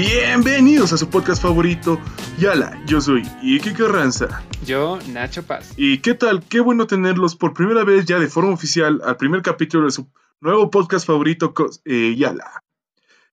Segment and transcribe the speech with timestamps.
[0.00, 1.98] Bienvenidos a su podcast favorito,
[2.38, 2.80] Yala.
[2.86, 4.44] Yo soy Iki Carranza.
[4.64, 5.72] Yo, Nacho Paz.
[5.76, 6.44] ¿Y qué tal?
[6.44, 10.08] Qué bueno tenerlos por primera vez ya de forma oficial al primer capítulo de su
[10.40, 11.52] nuevo podcast favorito,
[11.84, 12.62] eh, Yala.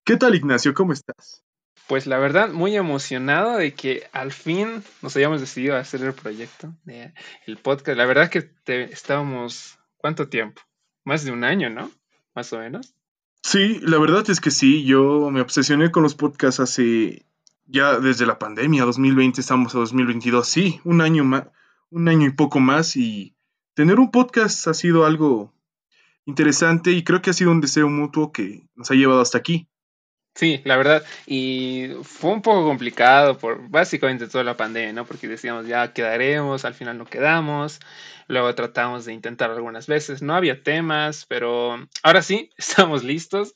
[0.03, 0.73] ¿Qué tal, Ignacio?
[0.73, 1.43] ¿Cómo estás?
[1.85, 6.13] Pues la verdad, muy emocionado de que al fin nos hayamos decidido a hacer el
[6.13, 7.95] proyecto, el podcast.
[7.95, 10.63] La verdad que te, estábamos, ¿cuánto tiempo?
[11.03, 11.91] Más de un año, ¿no?
[12.33, 12.95] Más o menos.
[13.47, 17.27] Sí, la verdad es que sí, yo me obsesioné con los podcasts hace
[17.67, 21.43] ya desde la pandemia, 2020 estamos a 2022, sí, un año más,
[21.91, 23.35] un año y poco más y
[23.75, 25.53] tener un podcast ha sido algo
[26.25, 29.69] interesante y creo que ha sido un deseo mutuo que nos ha llevado hasta aquí.
[30.35, 31.05] Sí, la verdad.
[31.25, 35.05] Y fue un poco complicado por básicamente toda la pandemia, ¿no?
[35.05, 37.79] Porque decíamos, ya quedaremos, al final no quedamos.
[38.27, 40.21] Luego tratamos de intentar algunas veces.
[40.21, 43.55] No había temas, pero ahora sí, estamos listos,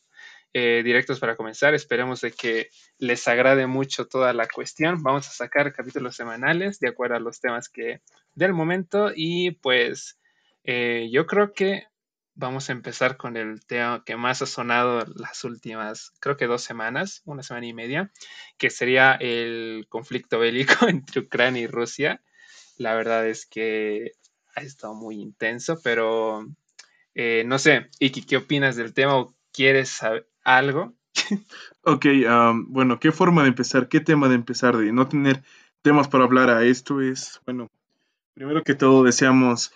[0.54, 1.74] eh, directos para comenzar.
[1.74, 5.04] Esperemos de que les agrade mucho toda la cuestión.
[5.04, 8.00] Vamos a sacar capítulos semanales de acuerdo a los temas que
[8.36, 9.12] del momento.
[9.14, 10.18] Y pues
[10.64, 11.89] eh, yo creo que
[12.40, 16.64] vamos a empezar con el tema que más ha sonado las últimas, creo que dos
[16.64, 18.12] semanas, una semana y media,
[18.58, 22.22] que sería el conflicto bélico entre Ucrania y Rusia.
[22.78, 24.14] La verdad es que
[24.56, 26.48] ha estado muy intenso, pero
[27.14, 30.96] eh, no sé, Iki, ¿qué opinas del tema o quieres saber algo?
[31.84, 33.90] ok, um, bueno, ¿qué forma de empezar?
[33.90, 34.78] ¿Qué tema de empezar?
[34.78, 35.44] De no tener
[35.82, 37.68] temas para hablar a esto es, bueno,
[38.34, 39.74] primero que todo deseamos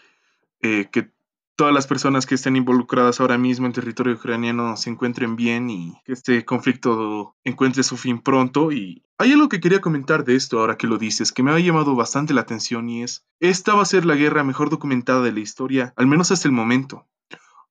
[0.61, 1.09] eh, que
[1.55, 5.93] todas las personas que estén involucradas ahora mismo en territorio ucraniano se encuentren bien y
[6.03, 8.71] que este conflicto encuentre su fin pronto.
[8.71, 11.59] Y hay algo que quería comentar de esto ahora que lo dices, que me ha
[11.59, 15.31] llamado bastante la atención y es, esta va a ser la guerra mejor documentada de
[15.31, 17.07] la historia, al menos hasta el momento.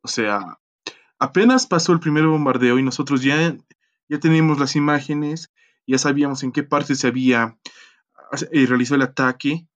[0.03, 0.59] O sea,
[1.19, 3.57] apenas pasó el primer bombardeo y nosotros ya,
[4.09, 5.53] ya teníamos las imágenes,
[5.87, 7.59] ya sabíamos en qué parte se había
[8.53, 9.67] eh, realizado el ataque.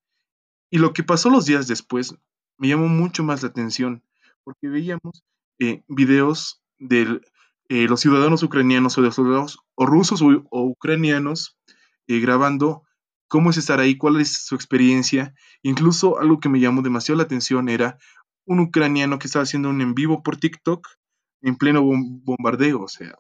[0.71, 2.16] Y lo que pasó los días después
[2.59, 4.03] me llamó mucho más la atención,
[4.44, 5.25] porque veíamos
[5.59, 7.21] eh, videos de
[7.69, 11.59] eh, los ciudadanos ucranianos o de los soldados o rusos o, ucranianos
[12.06, 12.83] eh, grabando
[13.28, 15.34] cómo es estar ahí, cuál es su experiencia.
[15.62, 17.99] Incluso algo que me llamó demasiado la atención era
[18.45, 20.87] un ucraniano que estaba haciendo un en vivo por TikTok
[21.43, 22.83] en pleno bombardeo.
[22.83, 23.19] O sea,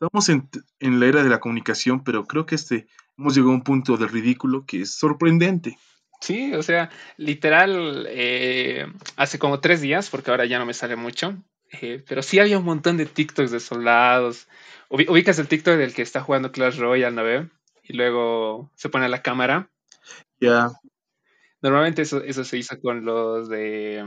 [0.00, 0.48] estamos en,
[0.80, 3.96] en, la era de la comunicación, pero creo que este hemos llegado a un punto
[3.96, 5.78] de ridículo que es sorprendente.
[6.22, 10.94] Sí, o sea, literal, eh, hace como tres días, porque ahora ya no me sale
[10.94, 11.36] mucho,
[11.72, 14.46] eh, pero sí había un montón de TikToks de soldados.
[14.88, 17.48] ubicas el TikTok del que está jugando Clash Royale, ¿no ve?
[17.82, 19.68] Y luego se pone la cámara.
[20.38, 20.70] Ya.
[21.60, 24.04] Normalmente eso, eso se hizo con los de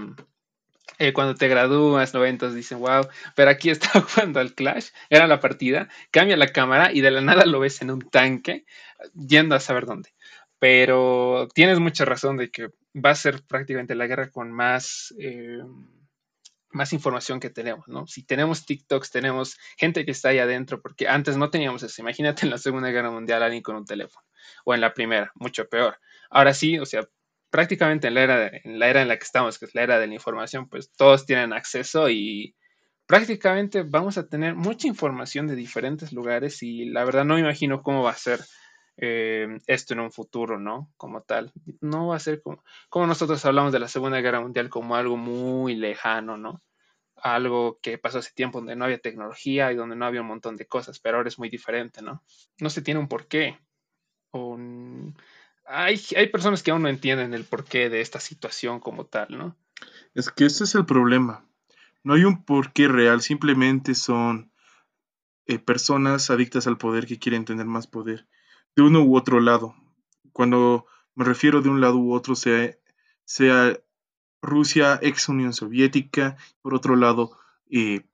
[0.98, 2.24] eh, cuando te gradúas, ¿no?
[2.24, 3.06] Entonces dicen, wow,
[3.36, 7.20] pero aquí está jugando al Clash, era la partida, cambia la cámara y de la
[7.20, 8.66] nada lo ves en un tanque,
[9.14, 10.15] yendo a saber dónde.
[10.66, 15.60] Pero tienes mucha razón de que va a ser prácticamente la guerra con más, eh,
[16.72, 18.08] más información que tenemos, ¿no?
[18.08, 22.02] Si tenemos TikToks, tenemos gente que está ahí adentro, porque antes no teníamos eso.
[22.02, 24.26] Imagínate en la Segunda Guerra Mundial alguien con un teléfono,
[24.64, 26.00] o en la Primera, mucho peor.
[26.32, 27.08] Ahora sí, o sea,
[27.52, 30.00] prácticamente en la era, en la era en la que estamos, que es la era
[30.00, 32.56] de la información, pues todos tienen acceso y
[33.06, 37.84] prácticamente vamos a tener mucha información de diferentes lugares y la verdad no me imagino
[37.84, 38.40] cómo va a ser
[38.98, 40.92] eh, esto en un futuro, ¿no?
[40.98, 41.52] Como tal.
[41.82, 45.18] No va a ser como, como nosotros hablamos de la Segunda Guerra Mundial como algo
[45.18, 46.64] muy lejano, ¿no?
[47.18, 50.56] Algo que pasó hace tiempo donde no había tecnología y donde no había un montón
[50.56, 52.24] de cosas, pero ahora es muy diferente, ¿no?
[52.60, 53.60] No se tiene un porqué.
[55.66, 59.58] hay, hay personas que aún no entienden el porqué de esta situación como tal, ¿no?
[60.14, 61.46] Es que ese es el problema.
[62.04, 64.52] No hay un porqué real, simplemente son
[65.48, 68.28] eh, personas adictas al poder que quieren tener más poder
[68.76, 69.76] de uno u otro lado.
[70.34, 72.76] Cuando me refiero de un lado u otro, sea,
[73.24, 73.80] sea
[74.42, 77.38] Rusia, ex Unión Soviética, por otro lado,
[77.70, 78.06] eh,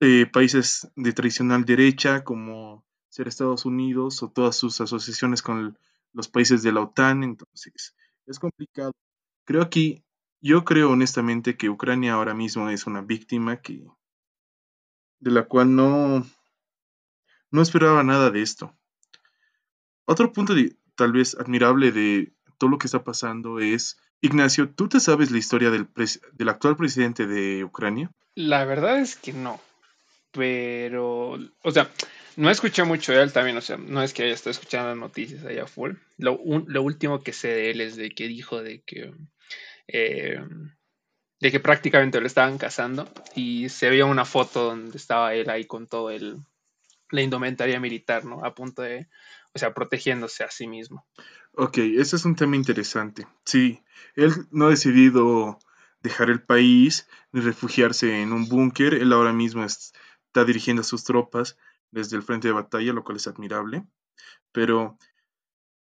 [0.00, 5.78] eh, países de tradicional derecha como ser Estados Unidos o todas sus asociaciones con
[6.12, 7.24] los países de la OTAN.
[7.24, 7.94] Entonces,
[8.26, 8.92] es complicado.
[9.44, 10.04] Creo aquí,
[10.40, 13.86] yo creo honestamente que Ucrania ahora mismo es una víctima que
[15.18, 16.26] de la cual no,
[17.50, 18.76] no esperaba nada de esto.
[20.06, 20.54] Otro punto
[20.94, 25.38] tal vez admirable de todo lo que está pasando es, Ignacio, ¿tú te sabes la
[25.38, 25.88] historia del,
[26.32, 28.10] del actual presidente de Ucrania?
[28.34, 29.60] La verdad es que no,
[30.30, 31.90] pero, o sea,
[32.36, 34.98] no escuché mucho de él también, o sea, no es que haya estado escuchando las
[34.98, 35.94] noticias allá full.
[36.18, 39.12] Lo, último que sé de él es de que dijo de que,
[39.88, 40.40] eh,
[41.40, 45.64] de que prácticamente lo estaban cazando y se veía una foto donde estaba él ahí
[45.64, 46.38] con todo el,
[47.10, 48.44] la indumentaria militar, ¿no?
[48.44, 49.08] A punto de,
[49.56, 51.06] o sea, protegiéndose a sí mismo.
[51.52, 53.26] Ok, ese es un tema interesante.
[53.44, 53.82] Sí,
[54.14, 55.58] él no ha decidido
[56.02, 58.92] dejar el país ni refugiarse en un búnker.
[58.92, 61.58] Él ahora mismo está dirigiendo a sus tropas
[61.90, 63.86] desde el frente de batalla, lo cual es admirable.
[64.52, 64.98] Pero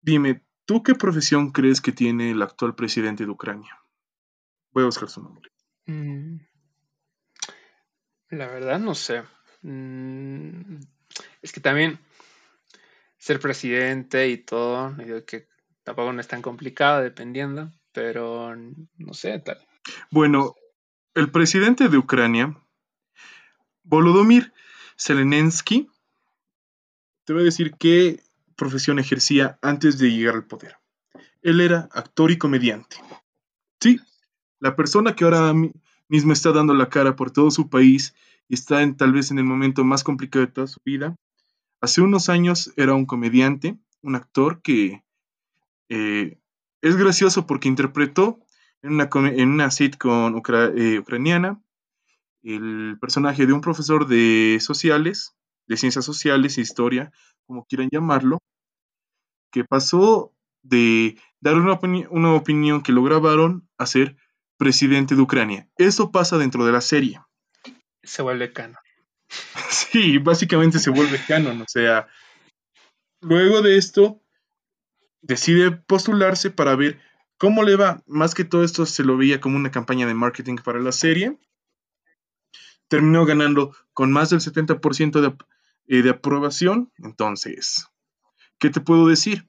[0.01, 3.77] dime, ¿tú qué profesión crees que tiene el actual presidente de Ucrania?
[4.71, 5.51] Voy a buscar su nombre.
[5.85, 6.37] Mm,
[8.29, 9.23] la verdad no sé.
[9.63, 10.79] Mm,
[11.41, 11.99] es que también
[13.19, 15.47] ser presidente y todo, digo que
[15.83, 19.59] tampoco no es tan complicado dependiendo, pero no sé, tal.
[20.09, 20.55] Bueno,
[21.13, 22.57] el presidente de Ucrania,
[23.83, 24.53] Volodymyr
[24.97, 25.89] Zelensky,
[27.25, 28.23] te voy a decir qué
[28.55, 30.77] profesión ejercía antes de llegar al poder.
[31.41, 32.97] Él era actor y comediante.
[33.79, 33.99] Sí,
[34.59, 35.53] la persona que ahora
[36.07, 38.13] mismo está dando la cara por todo su país
[38.47, 41.15] y está en, tal vez en el momento más complicado de toda su vida.
[41.81, 45.03] Hace unos años era un comediante, un actor que
[45.89, 46.39] eh,
[46.81, 48.39] es gracioso porque interpretó
[48.81, 50.41] en una, en una sitcom
[50.77, 51.61] eh, ucraniana
[52.43, 55.35] el personaje de un profesor de sociales,
[55.67, 57.11] de ciencias sociales e historia,
[57.45, 58.39] como quieran llamarlo,
[59.51, 61.79] que pasó de dar una,
[62.09, 64.15] una opinión que lo grabaron a ser
[64.57, 65.69] presidente de Ucrania.
[65.77, 67.21] Eso pasa dentro de la serie.
[68.03, 68.77] Se vuelve canon.
[69.69, 71.61] Sí, básicamente se vuelve canon.
[71.61, 72.07] O sea,
[73.21, 74.21] luego de esto,
[75.21, 76.99] decide postularse para ver
[77.37, 78.03] cómo le va.
[78.05, 81.37] Más que todo esto se lo veía como una campaña de marketing para la serie.
[82.87, 85.35] Terminó ganando con más del 70% de,
[85.87, 86.91] eh, de aprobación.
[86.97, 87.87] Entonces,
[88.57, 89.47] ¿qué te puedo decir?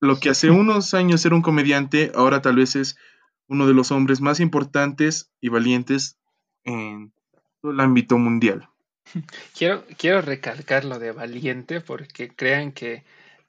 [0.00, 2.96] Lo que hace unos años era un comediante, ahora tal vez es
[3.48, 6.18] uno de los hombres más importantes y valientes
[6.64, 7.12] en
[7.60, 8.68] todo el ámbito mundial.
[9.56, 13.04] Quiero, quiero recalcar lo de valiente porque crean que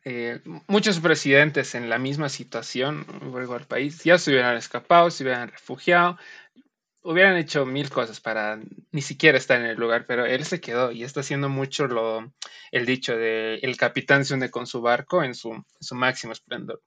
[0.05, 5.23] eh, muchos presidentes en la misma situación, luego al país, ya se hubieran escapado, se
[5.23, 6.17] hubieran refugiado,
[7.01, 8.59] hubieran hecho mil cosas para
[8.91, 12.33] ni siquiera estar en el lugar, pero él se quedó y está haciendo mucho lo,
[12.71, 16.33] el dicho de el capitán se hunde con su barco en su, en su máximo
[16.33, 16.81] esplendor.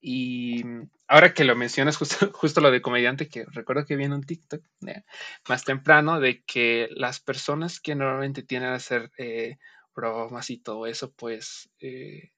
[0.00, 0.64] Y
[1.06, 4.24] ahora que lo mencionas, justo, justo lo de comediante, que recuerdo que vi en un
[4.24, 5.04] TikTok eh,
[5.48, 9.58] más temprano, de que las personas que normalmente tienen a hacer eh,
[9.94, 12.32] bromas y todo eso, pues eh,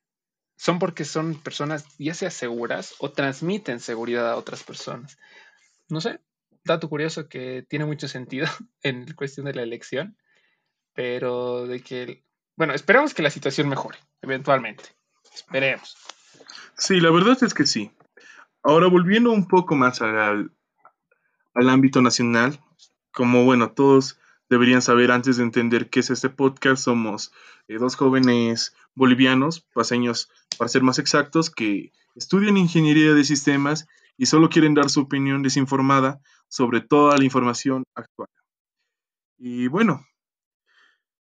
[0.57, 5.19] son porque son personas ya sea seguras o transmiten seguridad a otras personas.
[5.89, 6.21] No sé,
[6.65, 8.47] dato curioso que tiene mucho sentido
[8.83, 10.17] en cuestión de la elección,
[10.95, 12.25] pero de que,
[12.57, 14.85] bueno, esperamos que la situación mejore, eventualmente.
[15.33, 15.97] Esperemos.
[16.77, 17.91] Sí, la verdad es que sí.
[18.63, 20.53] Ahora, volviendo un poco más al,
[21.55, 22.61] al ámbito nacional,
[23.13, 24.19] como bueno, todos
[24.49, 27.33] deberían saber antes de entender qué es este podcast, somos
[27.69, 33.87] eh, dos jóvenes bolivianos, paseños para ser más exactos, que estudian ingeniería de sistemas
[34.17, 38.29] y solo quieren dar su opinión desinformada sobre toda la información actual.
[39.39, 40.07] Y bueno,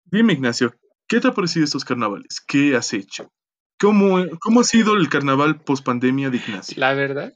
[0.04, 0.74] dime Ignacio,
[1.08, 2.40] ¿qué te ha parecido estos carnavales?
[2.40, 3.30] ¿Qué has hecho?
[3.78, 6.74] ¿Cómo, cómo ha sido el carnaval post pandemia de Ignacio?
[6.78, 7.34] La verdad.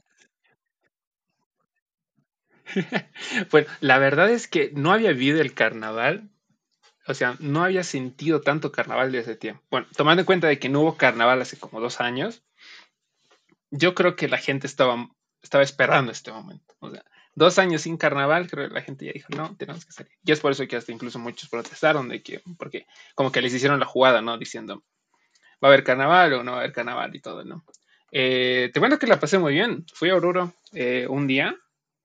[3.51, 6.29] bueno, la verdad es que no había vivido el carnaval.
[7.07, 9.63] O sea, no había sentido tanto carnaval desde tiempo.
[9.69, 12.43] Bueno, tomando en cuenta de que no hubo carnaval hace como dos años,
[13.71, 15.09] yo creo que la gente estaba,
[15.41, 16.75] estaba esperando este momento.
[16.79, 19.91] O sea, dos años sin carnaval, creo que la gente ya dijo, no, tenemos que
[19.91, 20.11] salir.
[20.23, 23.53] Y es por eso que hasta incluso muchos protestaron de que, porque como que les
[23.53, 24.37] hicieron la jugada, ¿no?
[24.37, 24.83] Diciendo,
[25.63, 27.63] va a haber carnaval o no va a haber carnaval y todo, ¿no?
[28.11, 29.85] Eh, te cuento que la pasé muy bien.
[29.93, 31.55] Fui a Oruro eh, un día,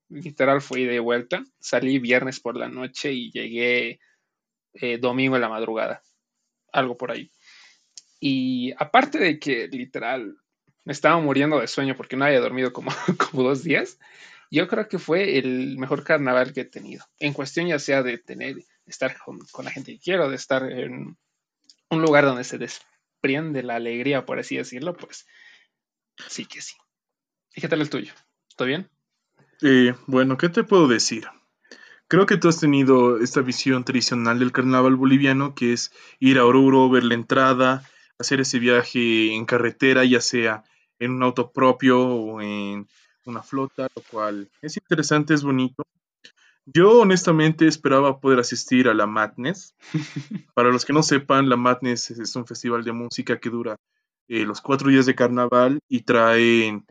[0.09, 1.43] literal fui de vuelta.
[1.59, 3.99] Salí viernes por la noche y llegué
[4.73, 6.01] eh, domingo en la madrugada.
[6.71, 7.31] Algo por ahí.
[8.19, 10.37] Y aparte de que literal
[10.85, 12.91] me estaba muriendo de sueño porque no había dormido como,
[13.31, 13.99] como dos días,
[14.49, 17.05] yo creo que fue el mejor carnaval que he tenido.
[17.19, 20.71] En cuestión ya sea de tener, estar con, con la gente que quiero, de estar
[20.71, 21.17] en
[21.89, 22.81] un lugar donde se des
[23.21, 25.27] de la alegría, por así decirlo, pues
[26.29, 26.75] sí que sí.
[27.53, 28.13] ¿Y qué tal el tuyo?
[28.55, 28.89] ¿Todo bien?
[29.61, 31.25] Eh, bueno, ¿qué te puedo decir?
[32.07, 36.45] Creo que tú has tenido esta visión tradicional del carnaval boliviano, que es ir a
[36.45, 37.83] Oruro, ver la entrada,
[38.17, 40.63] hacer ese viaje en carretera, ya sea
[40.99, 42.87] en un auto propio o en
[43.25, 45.83] una flota, lo cual es interesante, es bonito.
[46.73, 49.75] Yo honestamente esperaba poder asistir a la Madness.
[50.53, 53.77] Para los que no sepan, la Madness es un festival de música que dura
[54.27, 56.83] eh, los cuatro días de carnaval y trae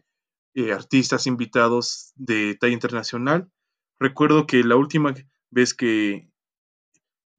[0.55, 3.51] eh, artistas invitados de talla internacional.
[4.01, 5.15] Recuerdo que la última
[5.51, 6.31] vez que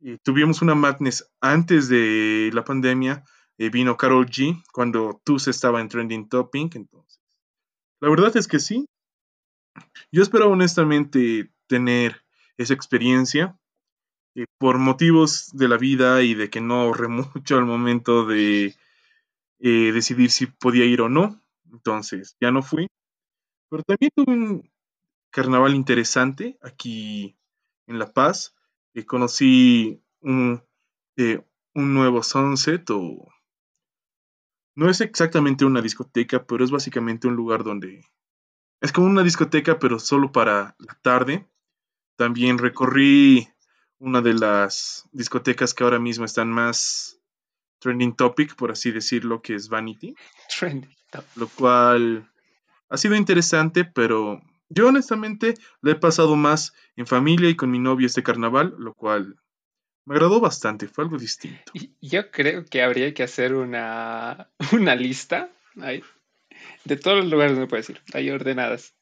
[0.01, 3.23] eh, tuvimos una Madness antes de la pandemia,
[3.57, 7.19] eh, vino Carol G cuando Tuz estaba en Trending Topping, entonces.
[7.99, 8.85] La verdad es que sí.
[10.11, 12.26] Yo espero honestamente tener
[12.57, 13.57] esa experiencia.
[14.35, 18.75] Eh, por motivos de la vida y de que no ahorré mucho al momento de
[19.59, 21.41] decidir si podía ir o no.
[21.71, 22.87] Entonces, ya no fui.
[23.69, 24.71] Pero también tuve un
[25.31, 27.37] carnaval interesante aquí
[27.87, 28.55] en La Paz.
[29.05, 30.63] conocí un,
[31.73, 33.27] un nuevo sunset o
[34.77, 38.05] no es exactamente una discoteca, pero es básicamente un lugar donde
[38.79, 41.47] es como una discoteca, pero solo para la tarde.
[42.17, 43.47] También recorrí
[43.99, 47.19] una de las discotecas que ahora mismo están más
[47.79, 50.15] trending topic, por así decirlo, que es Vanity.
[50.59, 50.95] Trending
[51.35, 52.29] Lo cual
[52.89, 57.79] ha sido interesante, pero yo honestamente le he pasado más en familia y con mi
[57.79, 59.37] novia este carnaval, lo cual
[60.05, 61.71] me agradó bastante, fue algo distinto.
[62.01, 65.49] Yo creo que habría que hacer una, una lista
[66.83, 68.96] de todos los lugares donde puedes ir, ahí ordenadas.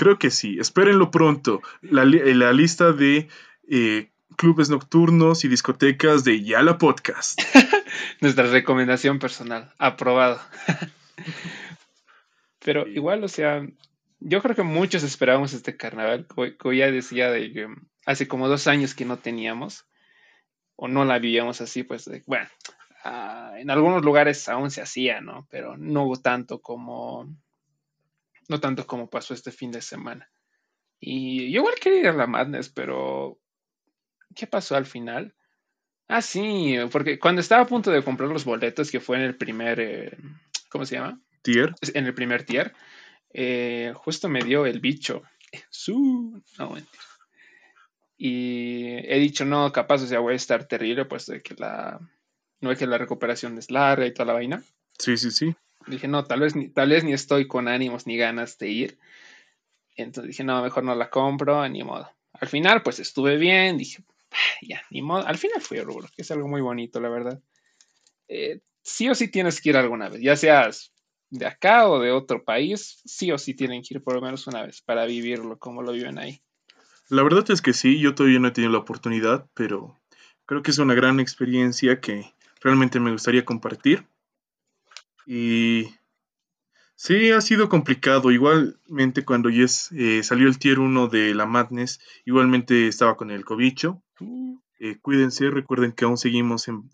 [0.00, 1.60] Creo que sí, espérenlo pronto.
[1.82, 3.28] La, la lista de
[3.68, 7.38] eh, clubes nocturnos y discotecas de Yala Podcast.
[8.22, 10.40] Nuestra recomendación personal, aprobado.
[12.64, 13.62] Pero igual, o sea,
[14.20, 17.68] yo creo que muchos esperábamos este carnaval, como ya decía, de que
[18.06, 19.84] hace como dos años que no teníamos
[20.76, 22.48] o no la vivíamos así, pues bueno,
[23.04, 25.46] ah, en algunos lugares aún se hacía, ¿no?
[25.50, 27.28] Pero no tanto como,
[28.50, 30.28] no tanto como pasó este fin de semana.
[30.98, 33.38] Y yo igual quería ir a la Madness, pero
[34.34, 35.36] ¿qué pasó al final?
[36.08, 39.36] Ah, sí, porque cuando estaba a punto de comprar los boletos, que fue en el
[39.36, 40.18] primer, eh,
[40.68, 41.20] ¿cómo se llama?
[41.42, 41.72] Tier.
[41.94, 42.74] En el primer tier,
[43.32, 45.22] eh, justo me dio el bicho.
[45.70, 47.04] Su, no, mentira.
[48.16, 52.00] Y he dicho, no, capaz, o sea, voy a estar terrible, pues de que la,
[52.60, 54.64] no es que la recuperación es larga y toda la vaina.
[54.98, 55.54] Sí, sí, sí.
[55.86, 58.98] Dije, no, tal vez, tal vez ni estoy con ánimos ni ganas de ir.
[59.96, 62.10] entonces dije, no, mejor no la compro, ni modo.
[62.32, 64.04] Al final, pues estuve bien, dije,
[64.62, 65.26] ya, ni modo.
[65.26, 67.40] Al final fui a rubro, que es algo muy bonito, la verdad.
[68.28, 70.92] Eh, sí o sí tienes que ir alguna vez, ya seas
[71.30, 74.46] de acá o de otro país, sí o sí tienen que ir por lo menos
[74.46, 76.42] una vez para vivirlo como lo viven ahí.
[77.08, 80.00] La verdad es que sí, yo todavía no he tenido la oportunidad, pero
[80.46, 84.06] creo que es una gran experiencia que realmente me gustaría compartir.
[85.32, 85.94] Y
[86.96, 88.32] sí, ha sido complicado.
[88.32, 93.44] Igualmente cuando yes, eh, salió el tier 1 de la Madness, igualmente estaba con el
[93.44, 94.02] cobicho.
[94.80, 96.90] Eh, cuídense, recuerden que aún seguimos en,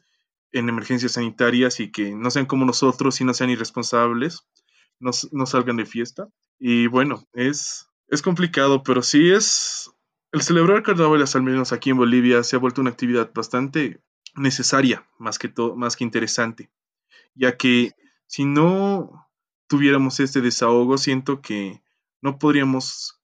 [0.52, 4.46] en, emergencias sanitarias y que no sean como nosotros y no sean irresponsables,
[5.00, 6.28] no, no salgan de fiesta.
[6.58, 9.90] Y bueno, es, es complicado, pero sí es
[10.32, 13.98] el celebrar carnavales, al menos aquí en Bolivia, se ha vuelto una actividad bastante
[14.34, 16.70] necesaria, más que, más que interesante,
[17.34, 17.94] ya que
[18.26, 19.28] si no
[19.66, 21.82] tuviéramos este desahogo, siento que
[22.20, 23.20] no podríamos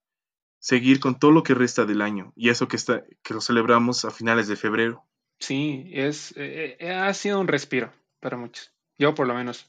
[0.59, 4.05] seguir con todo lo que resta del año, y eso que, está, que lo celebramos
[4.05, 5.05] a finales de febrero.
[5.39, 9.69] Sí, es, eh, eh, ha sido un respiro para muchos, yo por lo menos.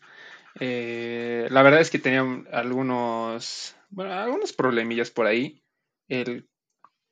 [0.60, 2.22] Eh, la verdad es que tenía
[2.52, 5.64] algunos, bueno, algunos problemillas por ahí.
[6.08, 6.48] El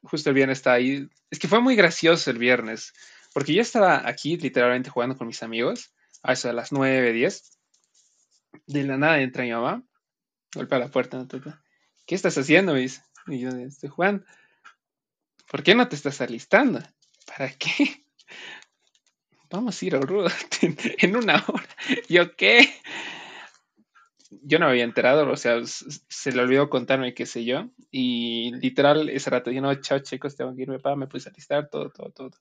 [0.03, 1.09] justo el viernes está ahí.
[1.29, 2.93] Es que fue muy gracioso el viernes,
[3.33, 7.50] porque yo estaba aquí literalmente jugando con mis amigos, a eso de las 9, 10.
[8.67, 9.83] De la nada entra mi mamá,
[10.53, 11.25] golpea la puerta,
[12.05, 12.77] ¿qué estás haciendo?
[12.77, 12.89] Y
[13.27, 14.25] yo, este, Juan,
[15.49, 16.81] ¿por qué no te estás alistando?
[17.25, 17.69] ¿Para qué?
[19.49, 20.29] Vamos a ir al rudo
[20.99, 21.67] en una hora.
[22.09, 22.69] ¿Yo qué?
[24.43, 28.53] yo no me había enterado, o sea, se le olvidó contarme qué sé yo, y
[28.55, 31.69] literal ese rato dije, no, chao chicos, tengo que irme para, me puse a listar,
[31.69, 32.31] todo, todo, todo.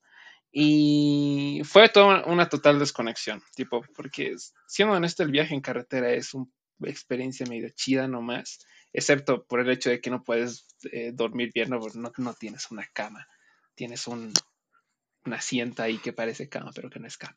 [0.52, 4.34] Y fue toda una total desconexión, tipo, porque
[4.66, 6.48] siendo honesto, el viaje en carretera es una
[6.82, 11.70] experiencia medio chida nomás, excepto por el hecho de que no puedes eh, dormir bien,
[11.70, 11.78] no,
[12.16, 13.28] no, tienes una cama,
[13.76, 14.32] tienes un,
[15.24, 17.36] una asiento ahí que parece cama, pero que no es cama.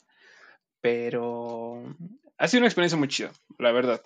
[0.81, 1.95] Pero
[2.37, 4.01] ha sido una experiencia muy chida, la verdad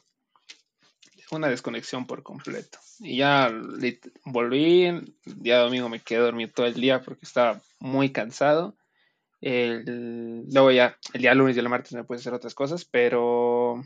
[1.31, 2.79] una desconexión por completo.
[2.99, 3.51] Y ya
[4.25, 8.75] volví, el día domingo me quedé dormido todo el día porque estaba muy cansado.
[9.41, 13.83] Luego ya, el día lunes y el martes me pude hacer otras cosas, pero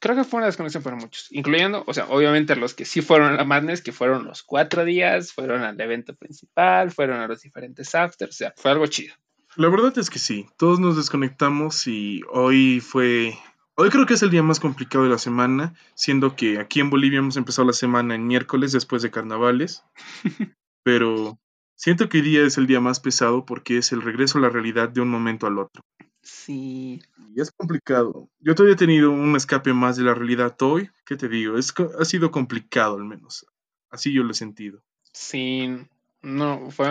[0.00, 3.32] creo que fue una desconexión para muchos, incluyendo, o sea, obviamente los que sí fueron
[3.32, 7.42] a la Madness, que fueron los cuatro días, fueron al evento principal, fueron a los
[7.42, 9.14] diferentes afters, o sea, fue algo chido.
[9.56, 13.34] La verdad es que sí, todos nos desconectamos y hoy fue
[13.74, 16.90] Hoy creo que es el día más complicado de la semana, siendo que aquí en
[16.90, 19.82] Bolivia hemos empezado la semana en miércoles después de carnavales.
[20.82, 21.38] Pero
[21.82, 24.50] Siento que hoy día es el día más pesado porque es el regreso a la
[24.50, 25.82] realidad de un momento al otro.
[26.22, 27.02] Sí.
[27.34, 28.30] Y es complicado.
[28.38, 30.90] Yo todavía he tenido un escape más de la realidad hoy.
[31.04, 31.58] ¿Qué te digo?
[31.58, 33.46] Es, ha sido complicado al menos.
[33.90, 34.80] Así yo lo he sentido.
[35.12, 35.76] Sí,
[36.20, 36.86] no, fue,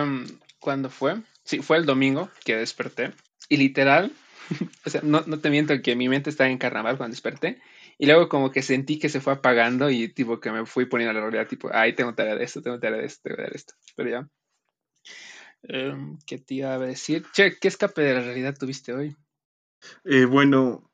[0.58, 1.22] ¿cuándo fue?
[1.42, 3.14] Sí, fue el domingo que desperté.
[3.48, 4.12] Y literal,
[4.84, 7.62] o sea, no, no te miento que mi mente estaba en carnaval cuando desperté.
[7.96, 11.12] Y luego como que sentí que se fue apagando y tipo que me fui poniendo
[11.12, 13.50] a la realidad, tipo, ay, tengo tarea de esto, tengo tarea de esto, tengo tarea
[13.52, 13.72] de esto.
[13.96, 14.28] Pero ya.
[15.64, 17.24] Em, ¿Qué te iba a decir?
[17.32, 19.16] Che, ¿qué escape de la realidad tuviste hoy?
[20.04, 20.90] Eh, bueno,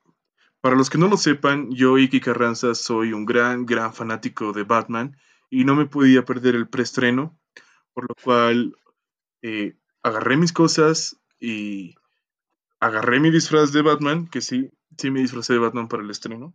[0.60, 4.64] para los que no lo sepan, yo, Iki Carranza, soy un gran, gran fanático de
[4.64, 5.16] Batman
[5.50, 7.38] y no me podía perder el preestreno,
[7.94, 8.76] por lo cual
[9.42, 11.94] eh, agarré mis cosas y
[12.80, 16.54] agarré mi disfraz de Batman, que sí, sí me disfrazé de Batman para el estreno.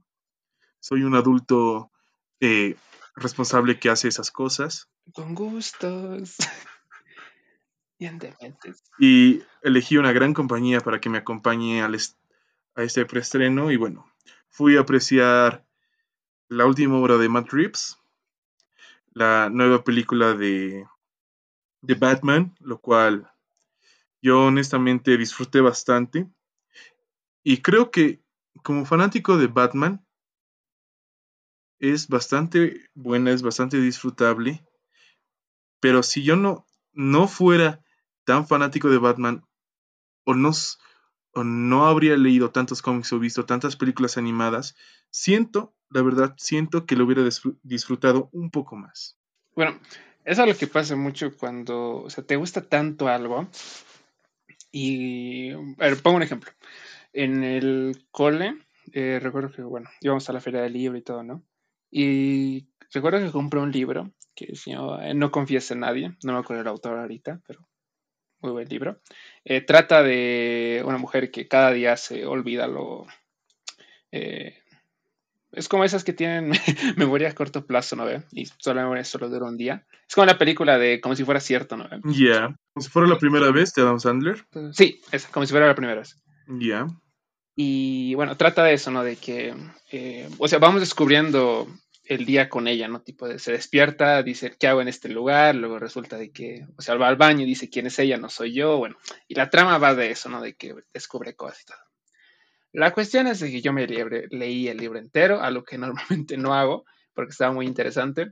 [0.80, 1.92] Soy un adulto
[2.40, 2.76] eh,
[3.16, 4.90] responsable que hace esas cosas.
[5.14, 6.36] Con gustos.
[9.00, 11.98] y elegí una gran compañía para que me acompañe al
[12.76, 14.12] a este preestreno y bueno,
[14.50, 15.66] fui a apreciar
[16.48, 18.00] la última obra de Matt Reeves,
[19.14, 20.88] la nueva película de,
[21.82, 23.32] de Batman, lo cual
[24.22, 26.28] yo honestamente disfruté bastante.
[27.44, 28.24] Y creo que
[28.64, 30.06] como fanático de Batman,
[31.80, 34.66] es bastante buena, es bastante disfrutable.
[35.82, 37.83] Pero si yo no, no fuera
[38.26, 39.46] tan fanático de Batman,
[40.26, 40.52] o no,
[41.44, 44.76] no habría leído tantos cómics o visto tantas películas animadas,
[45.10, 47.24] siento, la verdad, siento que lo hubiera
[47.64, 49.18] disfrutado un poco más.
[49.56, 49.80] Bueno,
[50.26, 53.48] eso es lo que pasa mucho cuando, o sea, te gusta tanto algo.
[54.72, 56.52] Y, a ver, pongo un ejemplo.
[57.12, 58.58] En el cole,
[58.92, 61.44] eh, recuerdo que, bueno, íbamos a la feria del libro y todo, ¿no?
[61.92, 66.40] Y recuerdo que compré un libro que se llama No confíes en nadie, no me
[66.40, 67.68] acuerdo el autor ahorita, pero
[68.44, 69.00] muy buen libro.
[69.46, 73.08] Eh, trata de una mujer que cada día se olvida lo...
[74.12, 74.60] Eh,
[75.54, 76.52] es como esas que tienen
[76.98, 78.24] memoria a corto plazo, ¿no ve?
[78.32, 79.86] Y solo, solo dura un día.
[80.08, 82.00] Es como la película de como si fuera cierto, ¿no ve?
[82.06, 82.56] Ya.
[82.74, 84.46] Como si fuera la primera vez de Adam Sandler.
[84.72, 86.22] Sí, es como si fuera la primera vez.
[86.48, 86.88] Ya.
[87.56, 89.04] Y bueno, trata de eso, ¿no?
[89.04, 89.54] De que,
[89.92, 91.68] eh, o sea, vamos descubriendo
[92.14, 93.02] el día con ella, ¿no?
[93.02, 95.56] Tipo, de, se despierta, dice, ¿qué hago en este lugar?
[95.56, 98.18] Luego resulta de que, o sea, va al baño y dice, ¿quién es ella?
[98.18, 98.78] No soy yo.
[98.78, 98.98] Bueno,
[99.28, 100.42] y la trama va de eso, ¿no?
[100.42, 101.78] De que descubre cosas y todo.
[102.74, 106.38] La cuestión es de que yo me leí el libro entero, a lo que normalmente
[106.38, 108.32] no hago, porque estaba muy interesante.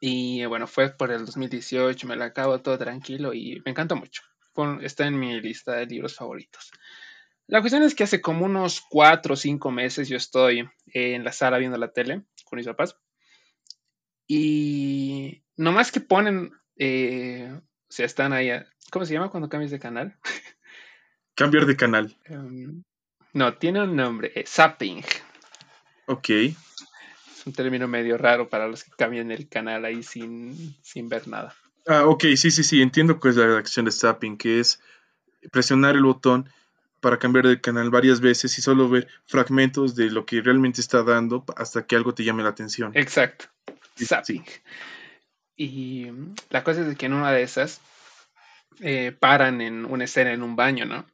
[0.00, 4.22] Y bueno, fue por el 2018, me la acabo todo tranquilo y me encanta mucho.
[4.80, 6.70] está en mi lista de libros favoritos.
[7.46, 11.32] La cuestión es que hace como unos cuatro o cinco meses yo estoy en la
[11.32, 12.96] sala viendo la tele con papás.
[14.26, 18.50] Y nomás que ponen, eh, o sea, están ahí,
[18.90, 20.18] ¿cómo se llama cuando cambias de canal?
[21.34, 22.16] Cambiar de canal.
[22.26, 22.84] Em,
[23.32, 25.02] no, tiene un nombre, eh, zapping.
[26.06, 26.28] Ok.
[26.30, 31.26] Es un término medio raro para los que cambian el canal ahí sin, sin ver
[31.26, 31.54] nada.
[31.86, 34.80] Ah, ok, sí, sí, sí, entiendo que es la acción de zapping, que es
[35.50, 36.48] presionar el botón
[37.04, 41.02] para cambiar de canal varias veces y solo ver fragmentos de lo que realmente está
[41.02, 42.92] dando hasta que algo te llame la atención.
[42.94, 43.44] Exacto.
[44.02, 44.42] Zapping.
[45.54, 46.06] Y
[46.48, 47.82] la cosa es que en una de esas
[48.80, 51.04] eh, paran en una escena en un baño, ¿no?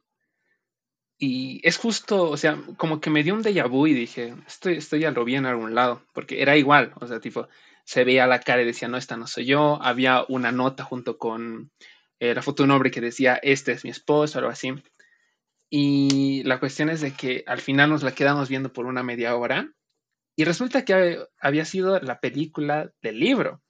[1.18, 4.70] Y es justo, o sea, como que me dio un déjà vu y dije, esto,
[4.70, 7.48] esto ya lo vi en algún lado, porque era igual, o sea, tipo,
[7.84, 9.82] se veía la cara y decía, no, esta no soy yo.
[9.82, 11.72] Había una nota junto con
[12.20, 14.72] eh, la foto de un hombre que decía, este es mi esposo, algo así.
[15.70, 19.36] Y la cuestión es de que al final nos la quedamos viendo por una media
[19.36, 19.72] hora
[20.36, 23.62] y resulta que había sido la película del libro,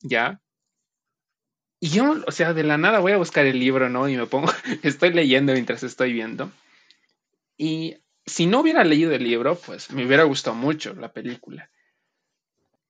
[0.00, 0.40] ¿ya?
[1.80, 4.08] Y yo, o sea, de la nada voy a buscar el libro, ¿no?
[4.08, 4.52] Y me pongo,
[4.82, 6.50] estoy leyendo mientras estoy viendo.
[7.56, 11.70] Y si no hubiera leído el libro, pues me hubiera gustado mucho la película.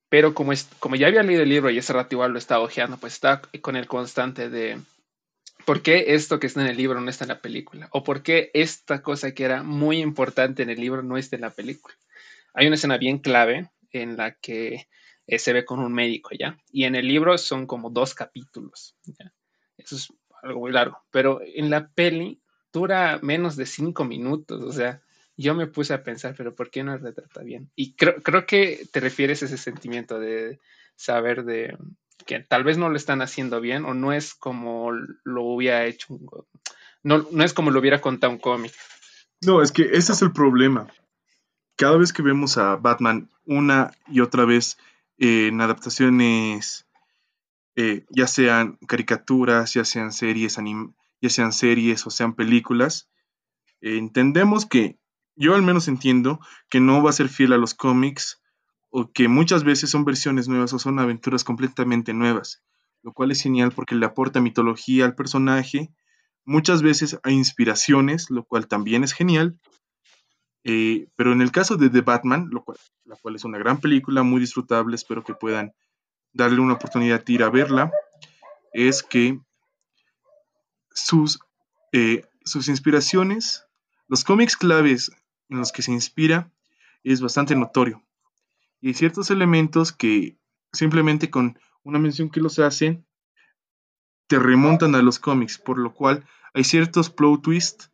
[0.08, 2.64] Pero como, es, como ya había leído el libro y ese rato igual lo estaba
[2.64, 4.80] ojeando, pues estaba con el constante de,
[5.66, 7.88] ¿por qué esto que está en el libro no está en la película?
[7.90, 11.42] ¿O por qué esta cosa que era muy importante en el libro no está en
[11.42, 11.94] la película?
[12.54, 14.88] Hay una escena bien clave en la que
[15.26, 16.56] eh, se ve con un médico, ¿ya?
[16.70, 18.96] Y en el libro son como dos capítulos,
[19.76, 20.08] Eso es
[20.42, 22.40] algo muy largo, pero en la peli
[22.72, 25.02] dura menos de cinco minutos, o sea,
[25.36, 27.70] yo me puse a pensar, pero ¿por qué no retrata bien?
[27.74, 30.60] Y creo, creo que te refieres a ese sentimiento de
[30.94, 31.76] saber de,
[32.24, 36.18] que tal vez no lo están haciendo bien o no es como lo hubiera hecho,
[37.02, 38.72] no, no es como lo hubiera contado un cómic.
[39.42, 40.88] No, es que ese es el problema.
[41.76, 44.78] Cada vez que vemos a Batman una y otra vez
[45.18, 46.86] en adaptaciones
[47.76, 50.58] eh, ya sean caricaturas, ya sean series,
[51.20, 53.10] ya sean series o sean películas,
[53.82, 54.98] entendemos que,
[55.34, 58.40] yo al menos entiendo, que no va a ser fiel a los cómics
[58.98, 62.62] o que muchas veces son versiones nuevas o son aventuras completamente nuevas,
[63.02, 65.92] lo cual es genial porque le aporta mitología al personaje,
[66.46, 69.60] muchas veces hay inspiraciones, lo cual también es genial,
[70.64, 72.48] eh, pero en el caso de The Batman,
[73.04, 75.74] la cual es una gran película, muy disfrutable, espero que puedan
[76.32, 77.92] darle una oportunidad de ir a verla,
[78.72, 79.38] es que
[80.90, 81.38] sus,
[81.92, 83.66] eh, sus inspiraciones,
[84.08, 85.12] los cómics claves
[85.50, 86.50] en los que se inspira,
[87.04, 88.05] es bastante notorio.
[88.80, 90.38] Y hay ciertos elementos que
[90.72, 93.06] simplemente con una mención que los hacen,
[94.26, 97.90] te remontan a los cómics, por lo cual hay ciertos plot twists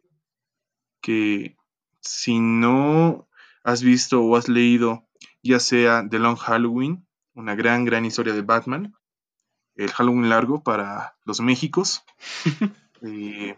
[1.01, 1.57] que
[2.01, 3.29] si no
[3.65, 5.07] has visto o has leído
[5.43, 8.95] ya sea The Long Halloween, una gran, gran historia de Batman,
[9.75, 12.05] el Halloween largo para los Méxicos,
[13.03, 13.57] eh,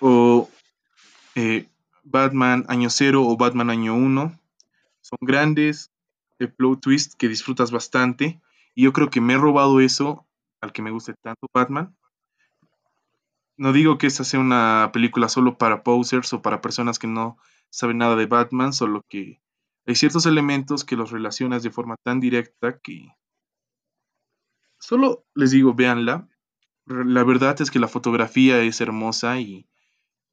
[0.00, 0.48] o
[1.34, 1.68] eh,
[2.04, 4.38] Batman Año Cero o Batman Año Uno,
[5.00, 5.90] son grandes
[6.38, 8.40] de plot twist que disfrutas bastante,
[8.74, 10.26] y yo creo que me he robado eso
[10.60, 11.96] al que me guste tanto Batman.
[13.56, 17.38] No digo que esta sea una película solo para posers o para personas que no
[17.70, 19.40] saben nada de Batman, solo que
[19.86, 23.14] hay ciertos elementos que los relacionas de forma tan directa que
[24.78, 26.28] solo les digo, véanla.
[26.86, 29.68] La verdad es que la fotografía es hermosa y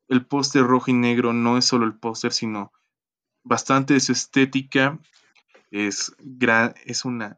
[0.07, 2.71] el póster rojo y negro no es solo el póster, sino
[3.43, 4.99] bastante de su estética.
[5.73, 7.37] Es, gran, es una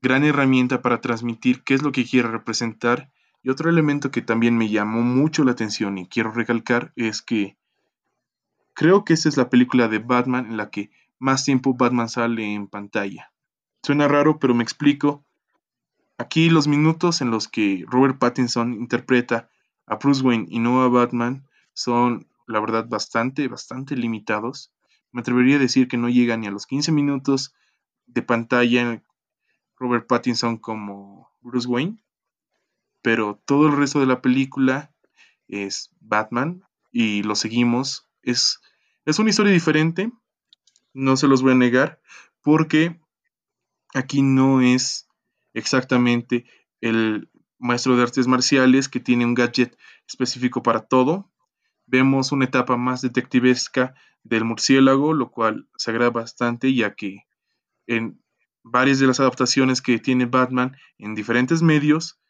[0.00, 3.12] gran herramienta para transmitir qué es lo que quiere representar.
[3.42, 7.58] Y otro elemento que también me llamó mucho la atención y quiero recalcar es que
[8.78, 12.54] Creo que esta es la película de Batman en la que más tiempo Batman sale
[12.54, 13.32] en pantalla.
[13.82, 15.24] Suena raro, pero me explico.
[16.16, 19.50] Aquí los minutos en los que Robert Pattinson interpreta
[19.84, 24.72] a Bruce Wayne y no a Batman son, la verdad, bastante, bastante limitados.
[25.12, 27.54] Me atrevería a decir que no llega ni a los 15 minutos
[28.06, 29.02] de pantalla
[29.76, 32.02] Robert Pattinson como Bruce Wayne,
[33.02, 34.94] pero todo el resto de la película
[35.46, 38.08] es Batman y lo seguimos.
[38.22, 38.60] Es
[39.08, 40.12] es una historia diferente,
[40.92, 41.98] no se los voy a negar,
[42.42, 43.00] porque
[43.94, 45.08] aquí no es
[45.54, 46.44] exactamente
[46.82, 51.32] el maestro de artes marciales que tiene un gadget específico para todo.
[51.88, 57.24] Vemos una etapa más detectivesca del murciélago, lo cual se agrada bastante, ya que
[57.86, 58.22] en
[58.62, 62.20] varias de las adaptaciones que tiene Batman en diferentes medios,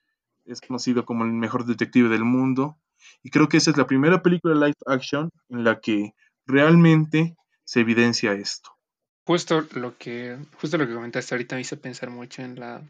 [0.47, 2.79] es conocido como el mejor detective del mundo.
[3.23, 6.15] Y creo que esa es la primera película live action en la que
[6.47, 8.71] realmente se evidencia esto.
[9.25, 12.83] Justo lo que, justo lo que comentaste ahorita me hizo pensar mucho en la,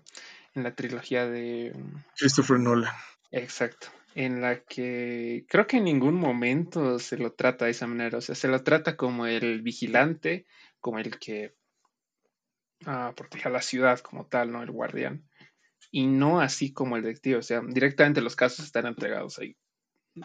[0.54, 1.74] en la trilogía de
[2.16, 2.92] Christopher Nolan.
[3.32, 3.88] Exacto.
[4.18, 8.18] En la que creo que en ningún momento se lo trata de esa manera.
[8.18, 10.46] O sea, se lo trata como el vigilante,
[10.80, 11.54] como el que
[12.86, 14.62] ah, protege a la ciudad como tal, ¿no?
[14.62, 15.28] El guardián.
[15.90, 17.36] Y no así como el detective.
[17.36, 19.56] O sea, directamente los casos están entregados ahí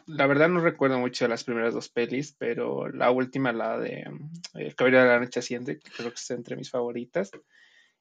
[0.06, 4.60] la verdad no recuerdo mucho las primeras dos pelis, pero la última, la de mm,
[4.60, 7.32] El Caballero de la Noche Asciende, creo que está entre mis favoritas.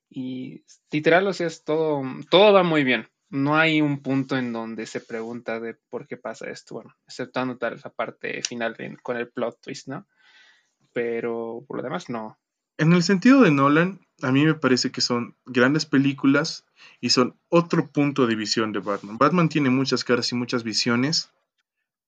[0.09, 3.09] Y literal, o sea, es todo, todo va muy bien.
[3.33, 7.57] No hay un punto en donde se pregunta de por qué pasa esto, bueno, exceptuando
[7.57, 10.07] tal esa parte final con el plot twist, ¿no?
[10.92, 12.38] Pero por lo demás, no.
[12.79, 16.64] En el sentido de Nolan, a mí me parece que son grandes películas
[17.01, 19.18] y son otro punto de visión de Batman.
[19.18, 21.33] Batman tiene muchas caras y muchas visiones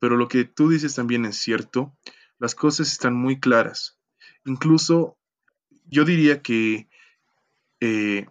[0.04, 1.96] pero lo que tú dices también es cierto,
[2.38, 3.98] las cosas están muy claras.
[4.44, 5.16] Incluso
[5.86, 6.90] yo diría que
[7.80, 8.26] eh,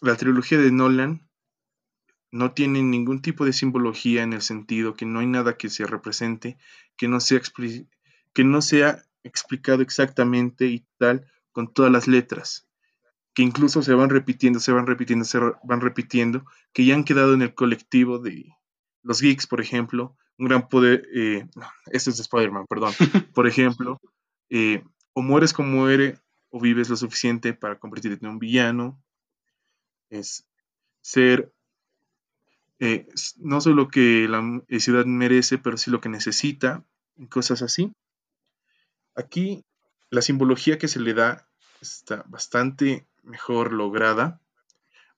[0.00, 1.28] la trilogía de Nolan
[2.32, 5.86] no tiene ningún tipo de simbología en el sentido que no hay nada que se
[5.86, 6.58] represente,
[6.96, 7.40] que no sea,
[8.32, 12.68] que no sea explicado exactamente y tal con todas las letras,
[13.34, 17.34] que incluso se van repitiendo, se van repitiendo, se van repitiendo, que ya han quedado
[17.34, 18.54] en el colectivo de
[19.02, 21.48] los geeks, por ejemplo, un gran poder, eh,
[21.86, 22.92] este es de Spider-Man, perdón,
[23.34, 24.00] por ejemplo,
[24.48, 26.18] eh, o mueres como muere
[26.50, 29.02] o vives lo suficiente para convertirte en un villano,
[30.08, 30.46] es
[31.02, 31.52] ser
[32.80, 36.82] eh, no solo lo que la ciudad merece, pero sí lo que necesita,
[37.28, 37.92] cosas así.
[39.14, 39.64] Aquí
[40.08, 41.46] la simbología que se le da
[41.82, 44.40] está bastante mejor lograda.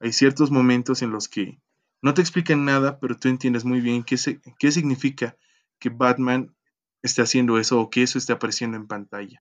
[0.00, 1.60] Hay ciertos momentos en los que
[2.02, 4.16] no te explican nada, pero tú entiendes muy bien qué,
[4.58, 5.36] qué significa
[5.78, 6.52] que Batman
[7.00, 9.40] esté haciendo eso o que eso esté apareciendo en pantalla.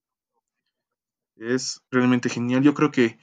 [1.38, 2.62] Es realmente genial.
[2.62, 3.18] Yo creo que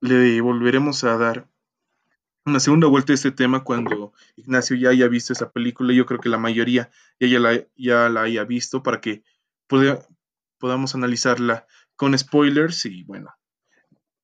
[0.00, 1.48] le volveremos a dar
[2.44, 5.92] una segunda vuelta a este tema cuando Ignacio ya haya visto esa película.
[5.92, 9.22] Yo creo que la mayoría ya, la, ya la haya visto para que
[10.58, 13.34] podamos analizarla con spoilers y bueno,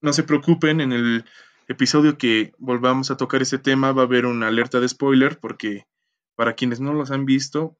[0.01, 1.25] no se preocupen, en el
[1.69, 5.87] episodio que volvamos a tocar ese tema va a haber una alerta de spoiler porque
[6.35, 7.77] para quienes no los han visto,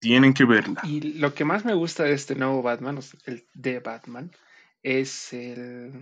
[0.00, 0.80] tienen que verla.
[0.84, 4.30] Y lo que más me gusta de este nuevo Batman, el de Batman,
[4.82, 5.92] es el,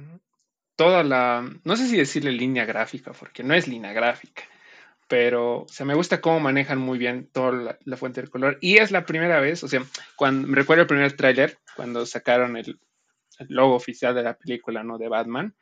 [0.76, 4.42] toda la, no sé si decirle línea gráfica, porque no es línea gráfica,
[5.08, 8.58] pero o sea, me gusta cómo manejan muy bien toda la, fuente del color.
[8.60, 9.82] Y es la primera vez, o sea,
[10.16, 12.78] cuando me recuerdo el primer tráiler, cuando sacaron el,
[13.38, 14.98] el, logo oficial de la película, ¿no?
[14.98, 15.54] De Batman,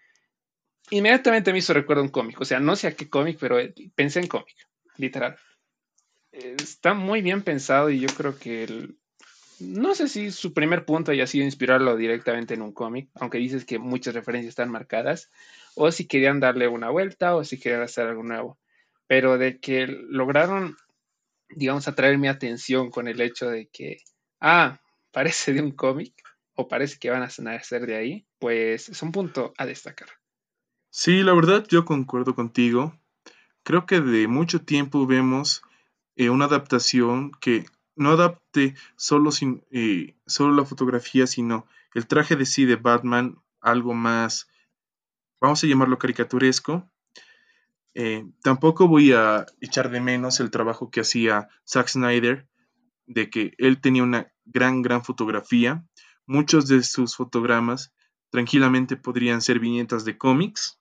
[0.90, 3.56] inmediatamente me hizo recuerdo un cómic, o sea, no sé a qué cómic, pero
[3.94, 4.56] pensé en cómic,
[4.96, 5.36] literal.
[6.32, 8.98] Está muy bien pensado y yo creo que el,
[9.60, 13.64] no sé si su primer punto haya sido inspirarlo directamente en un cómic, aunque dices
[13.64, 15.30] que muchas referencias están marcadas,
[15.74, 18.58] o si querían darle una vuelta o si querían hacer algo nuevo.
[19.06, 20.76] Pero de que lograron,
[21.48, 23.98] digamos, atraer mi atención con el hecho de que,
[24.40, 24.80] ah,
[25.12, 26.14] parece de un cómic
[26.54, 30.08] o parece que van a nacer de ahí, pues es un punto a destacar.
[30.90, 32.98] Sí, la verdad yo concuerdo contigo.
[33.64, 35.62] Creo que de mucho tiempo vemos
[36.16, 37.64] eh, una adaptación que
[37.96, 44.48] no adapte solo, solo la fotografía, sino el traje de sí de Batman, algo más,
[45.40, 46.90] vamos a llamarlo caricaturesco.
[47.94, 52.48] Eh, tampoco voy a echar de menos el trabajo que hacía Zack Snyder,
[53.06, 55.86] de que él tenía una gran, gran fotografía.
[56.26, 57.94] Muchos de sus fotogramas
[58.30, 60.80] tranquilamente podrían ser viñetas de cómics,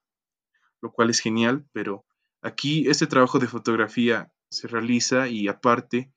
[0.82, 2.06] lo cual es genial, pero
[2.42, 6.12] aquí este trabajo de fotografía se realiza y aparte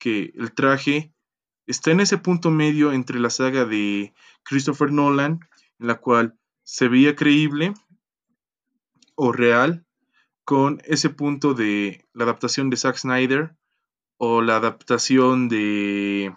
[0.00, 1.14] que el traje
[1.66, 5.38] está en ese punto medio entre la saga de Christopher Nolan,
[5.78, 7.74] en la cual se veía creíble
[9.14, 9.86] o real,
[10.44, 13.54] con ese punto de la adaptación de Zack Snyder
[14.16, 16.34] o la adaptación de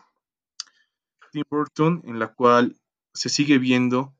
[1.32, 2.80] Tim Burton, en la cual
[3.14, 4.14] se sigue viendo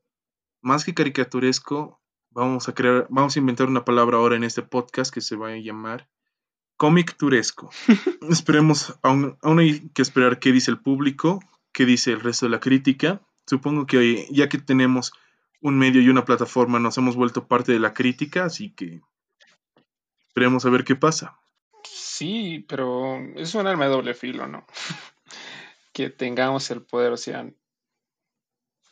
[0.62, 2.00] más que caricaturesco.
[2.30, 5.50] Vamos a crear, vamos a inventar una palabra ahora en este podcast que se va
[5.50, 6.08] a llamar
[6.76, 7.70] cómic turesco.
[8.30, 11.40] Esperemos, aún, hay que esperar qué dice el público,
[11.72, 13.20] qué dice el resto de la crítica.
[13.46, 15.12] Supongo que ya que tenemos
[15.60, 19.00] un medio y una plataforma, nos hemos vuelto parte de la crítica, así que
[20.28, 21.38] esperemos a ver qué pasa.
[21.84, 24.66] Sí, pero es un arma de doble filo, ¿no?
[25.92, 27.46] que tengamos el poder, o sea,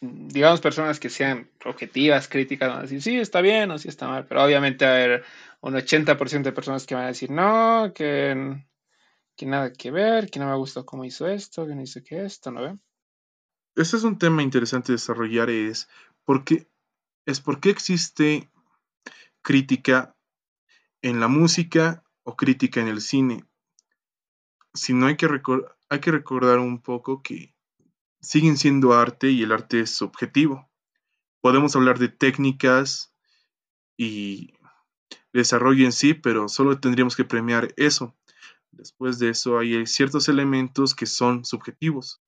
[0.03, 4.09] digamos personas que sean objetivas, críticas, van a decir, sí, está bien o sí está
[4.09, 5.25] mal, pero obviamente a ver
[5.61, 8.67] un 80% de personas que van a decir, no, que,
[9.37, 12.25] que nada que ver, que no me gustó cómo hizo esto, que no hizo que
[12.25, 12.79] esto, ¿no ve?
[13.77, 15.89] Ese es un tema interesante de desarrollar, es
[16.25, 16.67] por qué,
[17.25, 18.51] es por qué existe
[19.41, 20.17] crítica
[21.01, 23.45] en la música o crítica en el cine.
[24.75, 25.29] Si no hay que,
[25.89, 27.55] hay que recordar un poco que
[28.23, 30.71] siguen siendo arte y el arte es objetivo.
[31.41, 33.13] Podemos hablar de técnicas
[33.97, 34.55] y
[35.33, 38.17] desarrollo en sí, pero solo tendríamos que premiar eso.
[38.71, 42.23] Después de eso hay ciertos elementos que son subjetivos.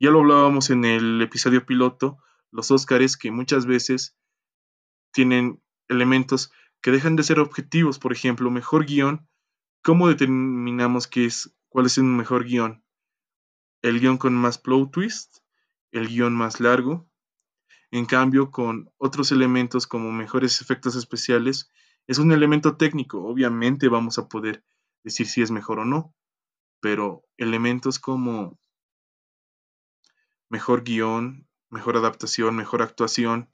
[0.00, 2.18] Ya lo hablábamos en el episodio piloto,
[2.50, 4.16] los Óscares que muchas veces
[5.12, 9.28] tienen elementos que dejan de ser objetivos, por ejemplo, mejor guion.
[9.82, 12.84] ¿Cómo determinamos qué es, cuál es el mejor guion?
[13.80, 15.38] ¿El guion con más plot twist?
[15.92, 17.08] ¿El guion más largo?
[17.90, 21.70] En cambio, con otros elementos como mejores efectos especiales,
[22.06, 24.64] es un elemento técnico, obviamente vamos a poder
[25.04, 26.14] decir si es mejor o no,
[26.80, 28.58] pero elementos como
[30.48, 33.50] mejor guion, mejor adaptación, mejor actuación,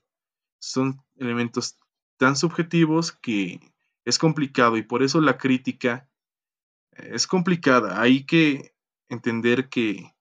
[0.58, 1.78] son elementos
[2.16, 3.60] tan subjetivos que
[4.04, 6.08] es complicado y por eso la crítica
[6.92, 8.00] es complicada.
[8.00, 8.74] Hay que
[9.08, 10.13] entender que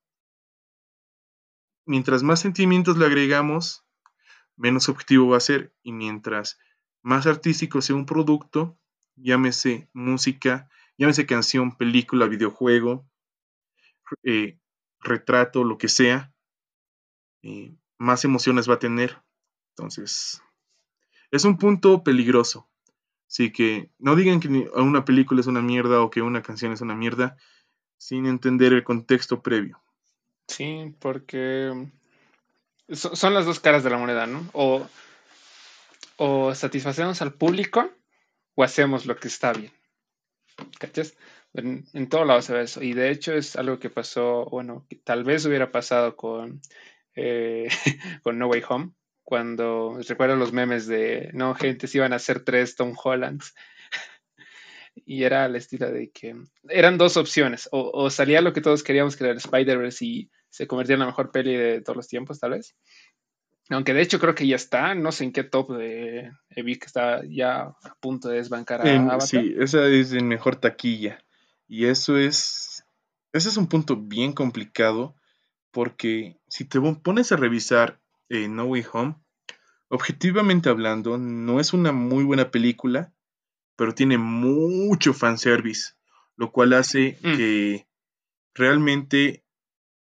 [1.86, 3.86] mientras más sentimientos le agregamos,
[4.56, 6.60] menos objetivo va a ser y mientras
[7.02, 8.78] más artístico sea un producto,
[9.16, 13.06] llámese música, llámese canción, película, videojuego,
[14.24, 14.60] eh,
[15.00, 16.34] retrato, lo que sea,
[17.42, 19.22] eh, más emociones va a tener.
[19.76, 20.42] Entonces,
[21.32, 22.70] es un punto peligroso.
[23.28, 26.82] Así que no digan que una película es una mierda o que una canción es
[26.82, 27.36] una mierda
[27.98, 29.82] sin entender el contexto previo.
[30.48, 31.88] Sí, porque
[32.90, 34.50] son las dos caras de la moneda, ¿no?
[34.54, 34.88] O
[36.18, 37.92] o satisfacemos al público
[38.56, 39.72] o hacemos lo que está bien.
[40.80, 41.16] ¿Cachas?
[41.54, 42.84] En, en todo lado se ve eso.
[42.84, 46.62] Y de hecho es algo que pasó, bueno, que tal vez hubiera pasado con,
[47.16, 47.68] eh,
[48.24, 48.92] con No Way Home,
[49.24, 53.56] cuando recuerdo los memes de, no, gente, si iban a ser tres Tom Hollands.
[54.96, 56.36] Y era al estilo de que
[56.70, 57.68] eran dos opciones.
[57.72, 61.08] O, salía lo que todos queríamos que era el Spider-Verse y se convertía en la
[61.08, 62.76] mejor peli de todos los tiempos, tal vez.
[63.70, 66.86] Aunque de hecho creo que ya está, no sé en qué top de vi que
[66.86, 69.22] está ya a punto de desbancar a Avatar.
[69.22, 71.24] Sí, esa es en mejor taquilla.
[71.68, 72.86] Y eso es.
[73.32, 75.16] Ese es un punto bien complicado.
[75.72, 79.16] Porque si te pones a revisar eh, No Way Home,
[79.90, 83.12] objetivamente hablando, no es una muy buena película,
[83.76, 85.94] pero tiene mucho fanservice,
[86.36, 87.38] lo cual hace mm.
[87.38, 87.88] que
[88.54, 89.44] realmente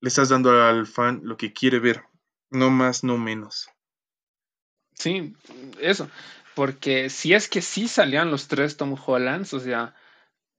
[0.00, 2.02] le estás dando al fan lo que quiere ver,
[2.50, 3.68] no más, no menos.
[4.94, 5.34] Sí,
[5.80, 6.10] eso,
[6.54, 9.94] porque si es que sí salían los tres Tom Hollands, o sea,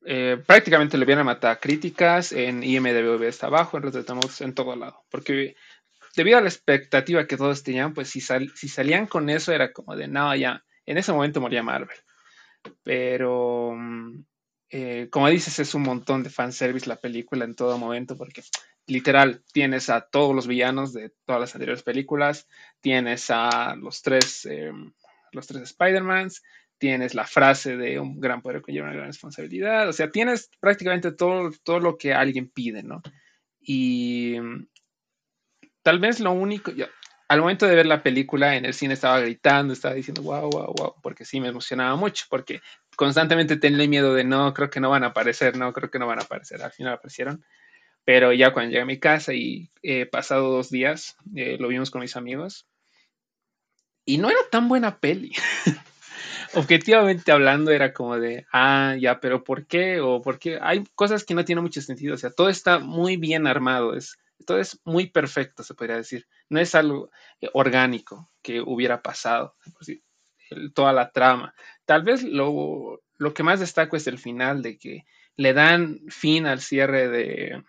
[0.06, 4.76] eh, prácticamente le vienen a matar críticas, en IMDB está abajo, en Rotten en todo
[4.76, 5.56] lado, porque
[6.16, 9.96] debido a la expectativa que todos tenían, pues si, si salían con eso era como
[9.96, 11.98] de, no, ya, en ese momento moría Marvel.
[12.84, 14.24] Pero, mm,
[14.72, 18.44] eh, como dices, es un montón de fanservice la película en todo momento, porque
[18.88, 22.48] literal tienes a todos los villanos de todas las anteriores películas,
[22.82, 24.72] tienes a los tres, eh,
[25.32, 26.44] los tres Spider-Mans,
[26.78, 30.50] tienes la frase de un gran poder que lleva una gran responsabilidad, o sea, tienes
[30.60, 33.02] prácticamente todo, todo lo que alguien pide, ¿no?
[33.60, 34.68] Y mm,
[35.84, 36.72] tal vez lo único,
[37.30, 40.74] al momento de ver la película en el cine estaba gritando, estaba diciendo wow, wow,
[40.76, 42.62] wow, porque sí me emocionaba mucho, porque
[42.96, 46.08] constantemente tenía miedo de no, creo que no van a aparecer, no, creo que no
[46.08, 47.46] van a aparecer, al final aparecieron.
[48.04, 51.92] Pero ya cuando llegué a mi casa y he pasado dos días, eh, lo vimos
[51.92, 52.66] con mis amigos.
[54.06, 55.32] Y no era tan buena peli.
[56.56, 60.00] Objetivamente hablando, era como de, ah, ya, pero ¿por qué?
[60.00, 60.58] O por qué.
[60.60, 62.16] Hay cosas que no tienen mucho sentido.
[62.16, 63.96] O sea, todo está muy bien armado.
[63.96, 66.28] Es, todo es muy perfecto, se podría decir.
[66.50, 69.56] No es algo eh, orgánico que hubiera pasado,
[70.74, 71.54] toda la trama.
[71.86, 76.46] Tal vez lo, lo que más destaco es el final, de que le dan fin
[76.46, 77.64] al cierre de,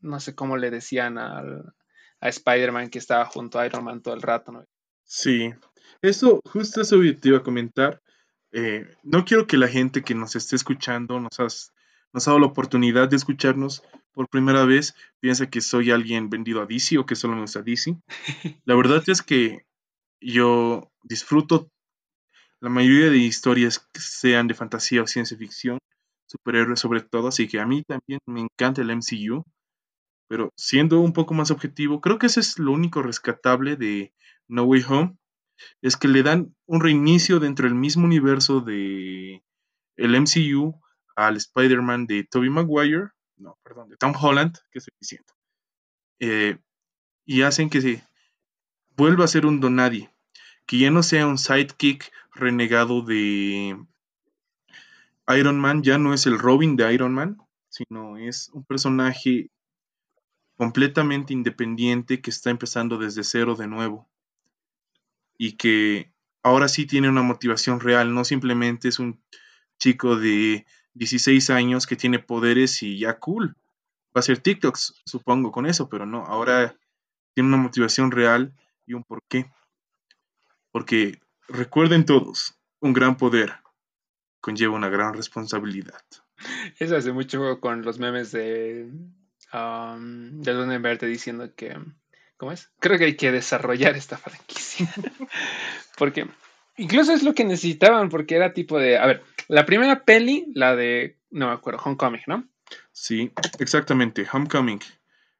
[0.00, 1.74] no sé cómo le decían al,
[2.20, 4.64] a Spider-Man que estaba junto a Iron Man todo el rato, ¿no?
[5.04, 5.52] Sí,
[6.02, 8.00] eso, justo eso te iba a comentar.
[8.52, 11.72] Eh, no quiero que la gente que nos esté escuchando nos,
[12.12, 13.82] nos ha dado la oportunidad de escucharnos
[14.20, 17.62] por primera vez piensa que soy alguien vendido a DC o que solo me gusta
[17.62, 17.96] DC.
[18.66, 19.64] La verdad es que
[20.20, 21.70] yo disfruto
[22.60, 25.78] la mayoría de historias que sean de fantasía o ciencia ficción,
[26.26, 29.42] superhéroes sobre todo, así que a mí también me encanta el MCU.
[30.28, 34.12] Pero siendo un poco más objetivo, creo que ese es lo único rescatable de
[34.48, 35.16] No Way Home,
[35.80, 39.42] es que le dan un reinicio dentro del mismo universo de
[39.96, 40.78] el MCU
[41.16, 45.32] al Spider-Man de Tobey Maguire, no, perdón, de Tom Holland, que estoy diciendo.
[46.20, 46.58] Eh,
[47.24, 48.02] y hacen que se
[48.96, 50.10] vuelva a ser un donadie,
[50.66, 53.76] que ya no sea un sidekick renegado de
[55.28, 59.50] Iron Man, ya no es el Robin de Iron Man, sino es un personaje
[60.56, 64.08] completamente independiente que está empezando desde cero de nuevo
[65.38, 69.22] y que ahora sí tiene una motivación real, no simplemente es un
[69.78, 70.66] chico de
[71.00, 73.56] 16 años que tiene poderes y ya cool.
[74.14, 76.76] Va a ser TikToks, supongo, con eso, pero no, ahora
[77.32, 78.52] tiene una motivación real
[78.86, 79.50] y un porqué.
[80.70, 83.54] Porque recuerden todos, un gran poder
[84.42, 86.02] conlleva una gran responsabilidad.
[86.78, 88.90] Eso hace mucho con los memes de,
[89.52, 91.78] de Verde diciendo que,
[92.36, 92.70] ¿cómo es?
[92.78, 94.92] Creo que hay que desarrollar esta franquicia.
[95.96, 96.28] Porque
[96.76, 100.76] incluso es lo que necesitaban, porque era tipo de, a ver, la primera peli, la
[100.76, 102.48] de, no me acuerdo, Homecoming, ¿no?
[102.92, 104.80] Sí, exactamente, Homecoming,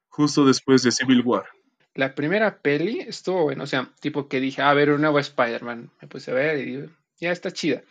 [0.09, 1.45] justo después de Civil War.
[1.93, 5.91] La primera peli estuvo bueno, o sea, tipo que dije, a ver, un nuevo Spider-Man,
[6.01, 6.87] me puse a ver y digo,
[7.19, 7.83] ya está chida,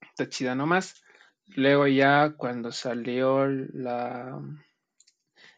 [0.00, 1.02] está chida nomás.
[1.56, 4.40] Luego ya cuando salió la,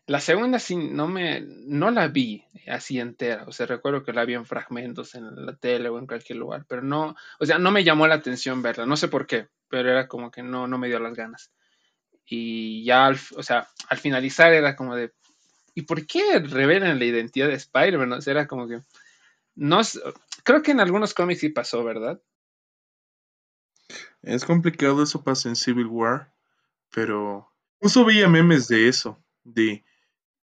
[0.06, 4.24] la segunda sí no me no la vi así entera, o sea, recuerdo que la
[4.24, 7.70] vi en fragmentos en la tele o en cualquier lugar, pero no, o sea, no
[7.70, 10.76] me llamó la atención verla, no sé por qué, pero era como que no, no
[10.76, 11.50] me dio las ganas.
[12.26, 15.14] Y ya, o sea, al finalizar era como de,
[15.74, 18.20] ¿y por qué revelan la identidad de Spider-Man?
[18.26, 18.82] Era como que,
[19.54, 19.80] no,
[20.44, 22.20] creo que en algunos cómics sí pasó, ¿verdad?
[24.20, 26.30] Es complicado, eso pasa en Civil War,
[26.90, 27.50] pero
[27.80, 29.82] justo veía memes de eso, de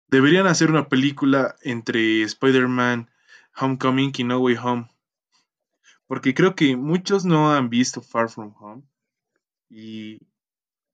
[0.10, 3.10] Deberían hacer una película entre Spider-Man
[3.60, 4.92] Homecoming y No Way Home.
[6.06, 8.84] Porque creo que muchos no han visto Far From Home.
[9.70, 10.20] Y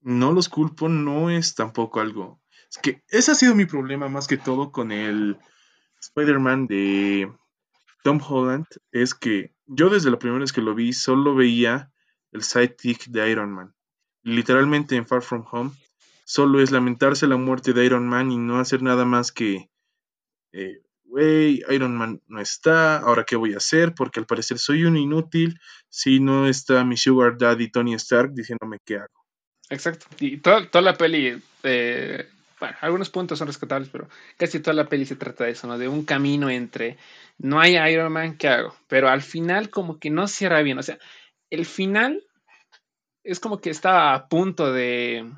[0.01, 2.41] no los culpo, no es tampoco algo.
[2.69, 5.37] Es que ese ha sido mi problema más que todo con el
[6.01, 7.31] Spider-Man de
[8.03, 8.65] Tom Holland.
[8.91, 11.91] Es que yo desde la primera vez que lo vi solo veía
[12.31, 13.73] el sidekick de Iron Man.
[14.23, 15.71] literalmente en Far From Home,
[16.25, 19.69] solo es lamentarse la muerte de Iron Man y no hacer nada más que,
[20.53, 20.81] eh,
[21.13, 24.97] güey, Iron Man no está, ahora qué voy a hacer, porque al parecer soy un
[24.97, 29.23] inútil si no está mi sugar daddy Tony Stark diciéndome qué hago.
[29.69, 32.27] Exacto, y toda, toda la peli, eh,
[32.59, 35.77] bueno, algunos puntos son rescatables, pero casi toda la peli se trata de eso, ¿no?
[35.77, 36.97] De un camino entre,
[37.37, 38.75] no hay Iron Man, ¿qué hago?
[38.87, 40.97] Pero al final como que no cierra bien, o sea,
[41.51, 42.23] el final
[43.23, 45.31] es como que estaba a punto de,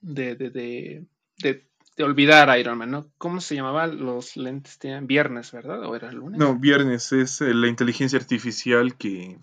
[0.00, 1.06] de, de, de,
[1.38, 1.67] de,
[2.04, 3.10] olvidar a Iron Man, ¿no?
[3.18, 4.78] ¿Cómo se llamaba los lentes?
[4.78, 5.84] Tenían viernes, ¿verdad?
[5.84, 6.38] ¿O era lunes?
[6.38, 9.38] No, viernes es eh, la inteligencia artificial que,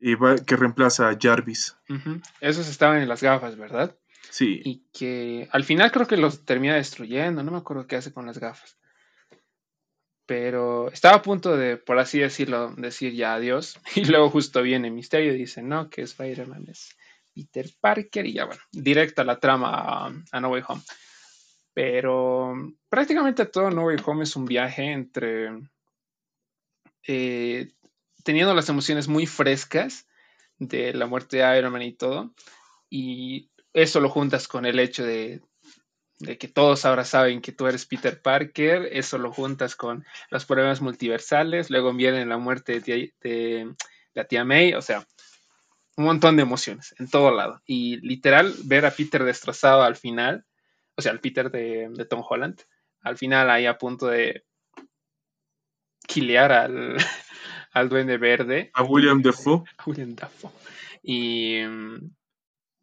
[0.00, 1.76] que reemplaza a Jarvis.
[2.40, 3.96] Esos estaban en las gafas, ¿verdad?
[4.30, 4.60] Sí.
[4.64, 8.26] Y que al final creo que los termina destruyendo, no me acuerdo qué hace con
[8.26, 8.78] las gafas.
[10.26, 13.80] Pero estaba a punto de, por así decirlo, decir ya adiós.
[13.96, 16.96] Y luego justo viene Misterio y dice, no, que Spider-Man es
[17.34, 18.26] Peter Parker.
[18.26, 20.82] Y ya bueno, directa la trama a, No Way Home.
[21.78, 22.56] Pero
[22.88, 25.60] prácticamente todo No Way Home es un viaje entre...
[27.06, 27.70] Eh,
[28.24, 30.08] teniendo las emociones muy frescas
[30.58, 32.34] de la muerte de Iron Man y todo.
[32.90, 35.40] Y eso lo juntas con el hecho de,
[36.18, 40.46] de que todos ahora saben que tú eres Peter Parker, eso lo juntas con los
[40.46, 43.72] problemas multiversales, luego viene la muerte de,
[44.14, 45.06] la tía May, o sea,
[45.96, 47.62] un montón de emociones en todo lado.
[47.66, 50.44] Y literal, ver a Peter destrozado al final,
[50.98, 52.60] o sea, al Peter de, Tom Holland,
[53.02, 54.44] al final ahí a punto de
[56.08, 56.96] quilear al,
[57.72, 58.72] al Duende Verde.
[58.74, 59.62] A William Dafoe.
[59.78, 60.50] A William Dafoe.
[61.00, 62.10] Y mm,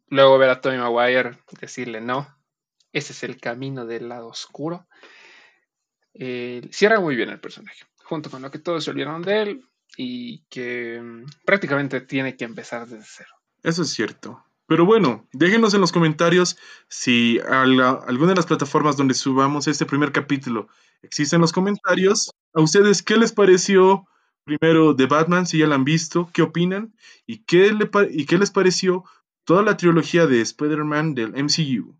[0.08, 2.26] luego ver a Tommy Maguire decirle no,
[2.90, 4.88] ese es el camino del lado oscuro.
[6.14, 9.68] Eh, cierra muy bien el personaje, junto con lo que todos se olvidaron de él
[9.98, 13.34] y que mm, prácticamente tiene que empezar desde cero.
[13.62, 14.45] Eso es cierto.
[14.66, 16.58] Pero bueno, déjenos en los comentarios
[16.88, 20.68] si alguna de las plataformas donde subamos este primer capítulo
[21.02, 22.30] existen los comentarios.
[22.52, 24.06] A ustedes, ¿qué les pareció
[24.44, 25.46] primero de Batman?
[25.46, 26.94] Si ya la han visto, ¿qué opinan?
[27.26, 27.72] ¿Y qué,
[28.10, 29.04] y qué les pareció
[29.44, 31.94] toda la trilogía de Spider-Man del MCU?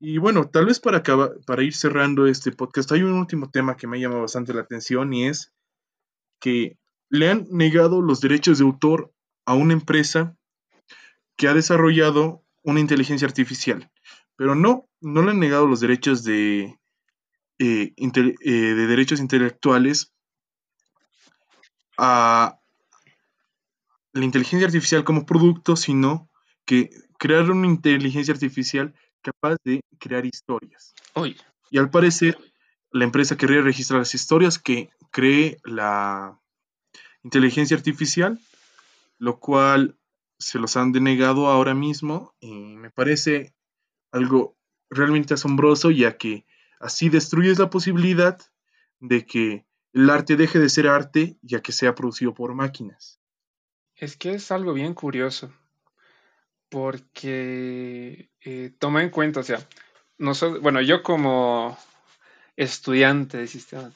[0.00, 3.86] Y bueno, tal vez para, para ir cerrando este podcast, hay un último tema que
[3.86, 5.52] me llama bastante la atención y es
[6.40, 6.78] que
[7.10, 9.12] le han negado los derechos de autor
[9.44, 10.36] a una empresa
[11.40, 13.90] que ha desarrollado una inteligencia artificial.
[14.36, 16.78] Pero no, no le han negado los derechos de,
[17.58, 20.12] eh, eh, de derechos intelectuales
[21.96, 22.60] a
[24.12, 26.28] la inteligencia artificial como producto, sino
[26.66, 30.92] que crear una inteligencia artificial capaz de crear historias.
[31.70, 32.36] Y al parecer,
[32.90, 36.38] la empresa querría registrar las historias que cree la
[37.22, 38.38] inteligencia artificial,
[39.16, 39.96] lo cual
[40.40, 43.54] se los han denegado ahora mismo y me parece
[44.10, 44.56] algo
[44.88, 46.46] realmente asombroso ya que
[46.80, 48.38] así destruyes la posibilidad
[48.98, 53.20] de que el arte deje de ser arte ya que sea producido por máquinas.
[53.94, 55.52] Es que es algo bien curioso
[56.70, 59.58] porque eh, toma en cuenta, o sea,
[60.18, 61.76] nosotros, bueno, yo como
[62.56, 63.90] estudiante de sistema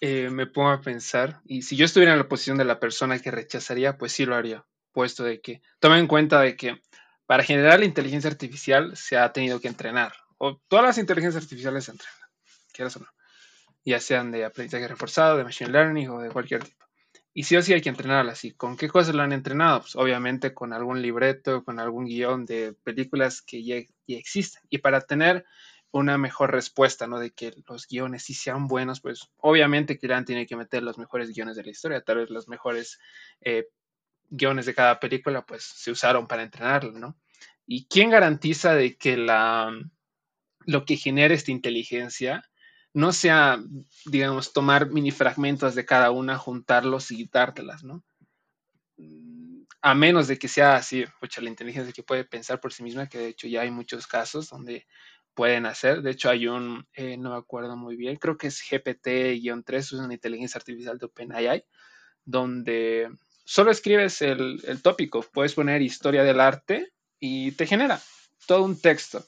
[0.00, 3.18] eh, me pongo a pensar, y si yo estuviera en la posición de la persona
[3.18, 6.80] que rechazaría, pues sí lo haría, puesto de que, toma en cuenta de que
[7.26, 11.84] para generar la inteligencia artificial se ha tenido que entrenar, o todas las inteligencias artificiales
[11.84, 12.28] se entrenan,
[12.72, 13.08] quieras o no,
[13.84, 16.84] ya sean de aprendizaje reforzado, de machine learning o de cualquier tipo.
[17.36, 18.52] Y sí o sí hay que entrenarla así.
[18.52, 19.80] ¿Con qué cosas lo han entrenado?
[19.80, 23.76] Pues obviamente con algún libreto, con algún guion de películas que ya,
[24.06, 24.62] existen.
[24.70, 25.44] Y para tener
[25.90, 27.18] una mejor respuesta, ¿no?
[27.18, 31.30] De que los guiones sí sean buenos, pues obviamente que tiene que meter los mejores
[31.30, 33.00] guiones de la historia, tal vez los mejores
[33.40, 33.66] eh,
[34.30, 37.16] guiones de cada película, pues se usaron para entrenarlo, ¿no?
[37.66, 39.72] ¿Y quién garantiza de que la,
[40.66, 42.44] lo que genera esta inteligencia
[42.92, 43.58] no sea,
[44.06, 48.04] digamos, tomar mini fragmentos de cada una, juntarlos y dártelas, ¿no?
[49.82, 53.08] A menos de que sea así, pues la inteligencia que puede pensar por sí misma,
[53.08, 54.86] que de hecho ya hay muchos casos donde
[55.34, 56.02] pueden hacer.
[56.02, 59.92] De hecho, hay un, eh, no me acuerdo muy bien, creo que es GPT-3, es
[59.92, 61.64] una inteligencia artificial de OpenAI,
[62.24, 63.10] donde
[63.44, 68.00] solo escribes el, el tópico, puedes poner historia del arte y te genera
[68.46, 69.24] todo un texto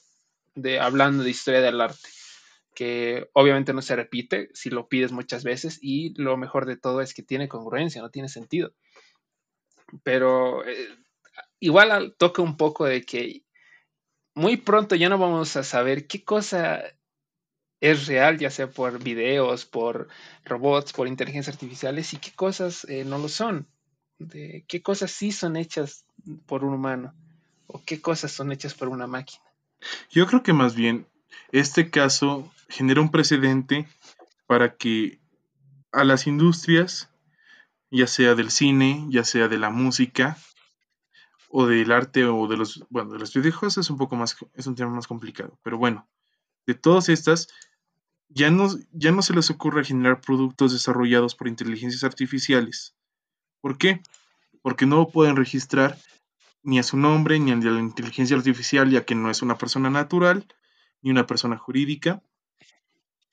[0.55, 2.09] de hablando de historia del arte
[2.77, 7.01] que obviamente no se repite si lo pides muchas veces y lo mejor de todo
[7.01, 8.71] es que tiene congruencia, no tiene sentido.
[10.03, 10.87] Pero eh,
[11.59, 13.43] igual toca un poco de que
[14.35, 16.83] muy pronto ya no vamos a saber qué cosa
[17.81, 20.07] es real, ya sea por videos, por
[20.45, 23.67] robots, por inteligencias artificiales y qué cosas eh, no lo son.
[24.19, 26.05] De qué cosas sí son hechas
[26.45, 27.13] por un humano?
[27.67, 29.43] ¿O qué cosas son hechas por una máquina?
[30.09, 31.05] Yo creo que más bien
[31.51, 33.87] este caso genera un precedente
[34.47, 35.19] para que
[35.91, 37.09] a las industrias,
[37.91, 40.37] ya sea del cine, ya sea de la música,
[41.49, 44.67] o del arte, o de los, bueno, de los videojuegos es un poco más, es
[44.67, 46.07] un tema más complicado, pero bueno,
[46.65, 47.47] de todas estas,
[48.29, 52.93] ya no, ya no se les ocurre generar productos desarrollados por inteligencias artificiales.
[53.61, 54.01] ¿Por qué?
[54.61, 55.97] Porque no pueden registrar
[56.63, 59.89] ni a su nombre ni a la inteligencia artificial, ya que no es una persona
[59.89, 60.45] natural
[61.01, 62.21] ni una persona jurídica.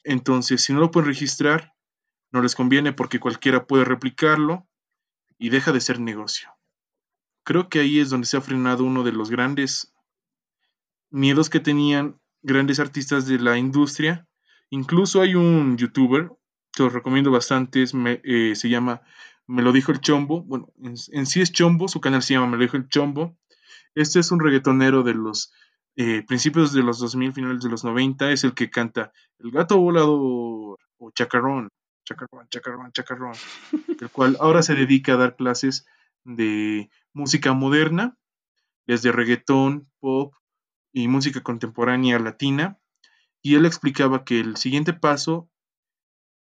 [0.04, 1.74] Entonces, si no lo pueden registrar,
[2.30, 4.66] no les conviene porque cualquiera puede replicarlo
[5.38, 6.50] y deja de ser negocio.
[7.42, 9.92] Creo que ahí es donde se ha frenado uno de los grandes
[11.10, 14.26] miedos que tenían grandes artistas de la industria.
[14.70, 16.30] Incluso hay un youtuber,
[16.72, 19.02] que os recomiendo bastante, eh, se llama
[19.46, 20.42] Me lo dijo el Chombo.
[20.42, 23.36] Bueno, en, sí es Chombo, su canal se llama Me lo dijo el Chombo.
[23.94, 25.52] Este es un reggaetonero de los
[25.96, 29.78] eh, principios de los 2000, finales de los 90, es el que canta El gato
[29.78, 31.68] volador o Chacarrón,
[32.04, 33.34] Chacarrón, Chacarrón, Chacarrón,
[34.00, 35.86] el cual ahora se dedica a dar clases
[36.24, 38.16] de música moderna,
[38.86, 40.34] desde reggaetón, pop
[40.92, 42.78] y música contemporánea latina,
[43.42, 45.48] y él explicaba que el siguiente paso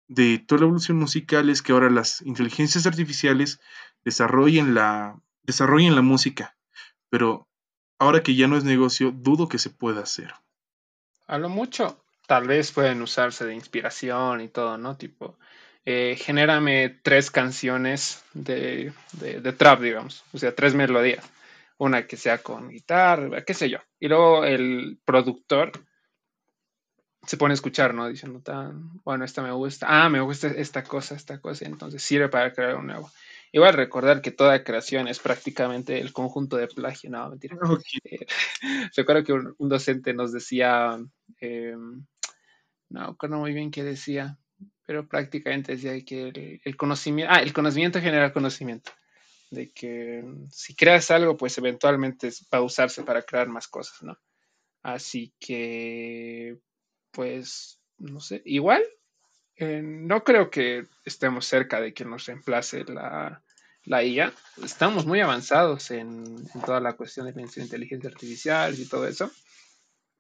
[0.08, 3.60] de toda la evolución musical es que ahora las inteligencias artificiales
[4.04, 6.56] desarrollen la, desarrollen la música,
[7.10, 7.48] pero
[8.00, 10.34] ahora que ya no es negocio, dudo que se pueda hacer.
[11.28, 14.96] A lo mucho, tal vez pueden usarse de inspiración y todo, ¿no?
[14.96, 15.38] Tipo,
[15.86, 21.24] eh, genérame tres canciones de, de, trap, digamos, o sea, tres melodías.
[21.78, 23.80] Una que sea con guitarra, qué sé yo.
[24.00, 25.74] Y luego el productor
[27.26, 28.08] se pone a escuchar, ¿no?
[28.08, 32.30] Diciendo, tan, bueno, esta me gusta, ah, me gusta esta cosa, esta cosa, entonces sirve
[32.30, 33.12] para crear un nuevo.
[33.52, 37.58] Igual recordar que toda creación es prácticamente el conjunto de plagio, no, mentira.
[38.04, 38.26] Eh,
[38.98, 41.00] recuerdo que un, docente nos decía,
[41.40, 42.06] em,
[42.90, 44.38] no recuerdo muy bien qué decía,
[44.86, 48.92] pero prácticamente decía que el, conocimiento, ah, el conocimiento genera conocimiento,
[49.52, 54.18] de que si creas algo, pues eventualmente va a usarse para crear más cosas, ¿no?
[54.84, 56.60] Así que,
[57.16, 58.84] pues, no sé, igual,
[59.56, 63.42] eh, no creo que estemos cerca de que nos reemplace la,
[63.84, 64.34] la IA.
[64.64, 69.32] Estamos muy avanzados en, toda la cuestión de la inteligencia artificial y todo eso,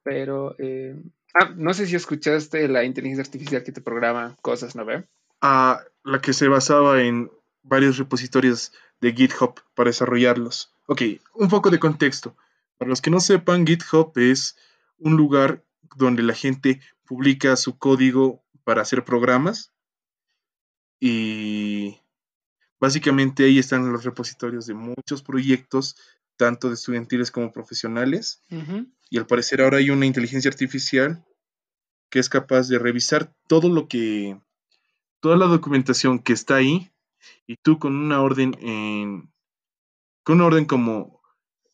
[0.03, 0.95] pero eh,
[1.37, 5.05] Ah, no sé si escuchaste la inteligencia artificial que te programa cosas, ¿no ve?
[5.41, 7.29] Ah, la que se basaba en
[7.61, 8.71] varios repositorios
[9.01, 10.73] de GitHub para desarrollarlos.
[10.87, 11.01] Ok,
[11.33, 12.37] un poco de contexto.
[12.77, 14.55] Para los que no sepan, GitHub es
[14.97, 15.64] un lugar
[15.95, 19.71] donde la gente publica su código para hacer programas
[20.99, 21.99] y
[22.79, 25.97] básicamente ahí están los repositorios de muchos proyectos,
[26.37, 28.41] tanto de estudiantiles como profesionales.
[29.09, 31.23] Y al parecer ahora hay una inteligencia artificial
[32.09, 34.39] que es capaz de revisar todo lo que,
[35.19, 36.91] toda la documentación que está ahí
[37.47, 39.31] y tú con una orden en,
[40.23, 41.21] con una orden como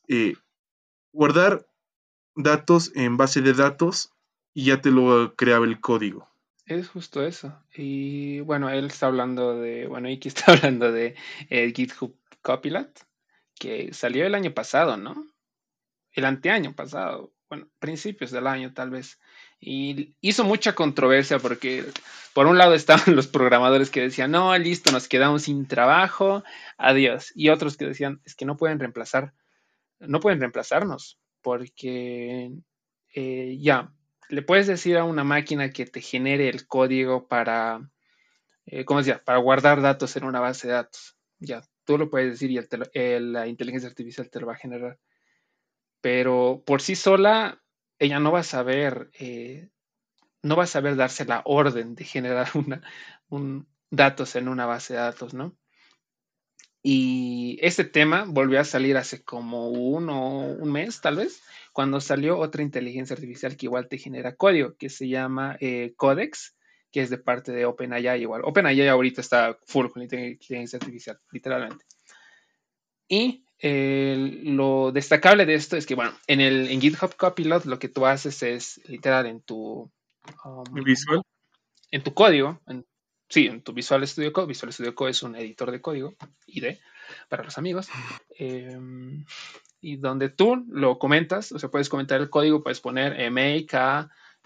[0.07, 0.35] eh,
[1.13, 1.67] guardar
[2.35, 4.13] datos en base de datos
[4.53, 6.29] y ya te lo creaba el código.
[6.65, 7.53] Es justo eso.
[7.75, 11.15] Y bueno, él está hablando de, bueno, Iki está hablando de
[11.49, 13.05] el GitHub Copilot,
[13.59, 15.25] que salió el año pasado, ¿no?
[16.13, 19.19] El anteaño pasado, bueno, principios del año tal vez.
[19.59, 21.85] Y hizo mucha controversia porque
[22.33, 26.43] por un lado estaban los programadores que decían, no, listo, nos quedamos sin trabajo,
[26.77, 27.31] adiós.
[27.35, 29.33] Y otros que decían, es que no pueden reemplazar,
[29.99, 32.51] no pueden reemplazarnos porque
[33.15, 33.93] eh, ya,
[34.29, 37.89] le puedes decir a una máquina que te genere el código para,
[38.65, 39.23] eh, ¿cómo decía?
[39.23, 41.17] Para guardar datos en una base de datos.
[41.39, 44.99] Ya, tú lo puedes decir y la inteligencia artificial te lo va a generar
[46.01, 47.63] pero por sí sola
[47.99, 49.69] ella no va a saber, eh,
[50.41, 52.81] no va a saber darse la orden de generar una,
[53.29, 55.55] un, datos en una base de datos, ¿no?
[56.83, 62.39] Y este tema volvió a salir hace como uno, un mes, tal vez, cuando salió
[62.39, 66.55] otra inteligencia artificial que igual te genera código, que se llama eh, Codex,
[66.91, 68.41] que es de parte de OpenAI igual.
[68.43, 71.85] OpenAI ahorita está full con inteligencia artificial, literalmente.
[73.07, 77.89] Y lo destacable de esto es que, bueno, en el en GitHub Copilot lo que
[77.89, 79.91] tú haces es literal en tu
[80.43, 81.21] um, visual,
[81.91, 82.85] en tu código, en,
[83.31, 84.47] sí, en tu Visual Studio Code.
[84.47, 86.15] Visual Studio Code es un editor de código,
[86.47, 86.75] ID,
[87.29, 87.87] para los amigos.
[88.37, 89.25] Em,
[89.79, 93.67] y donde tú lo comentas, o sea, puedes comentar el código, puedes poner make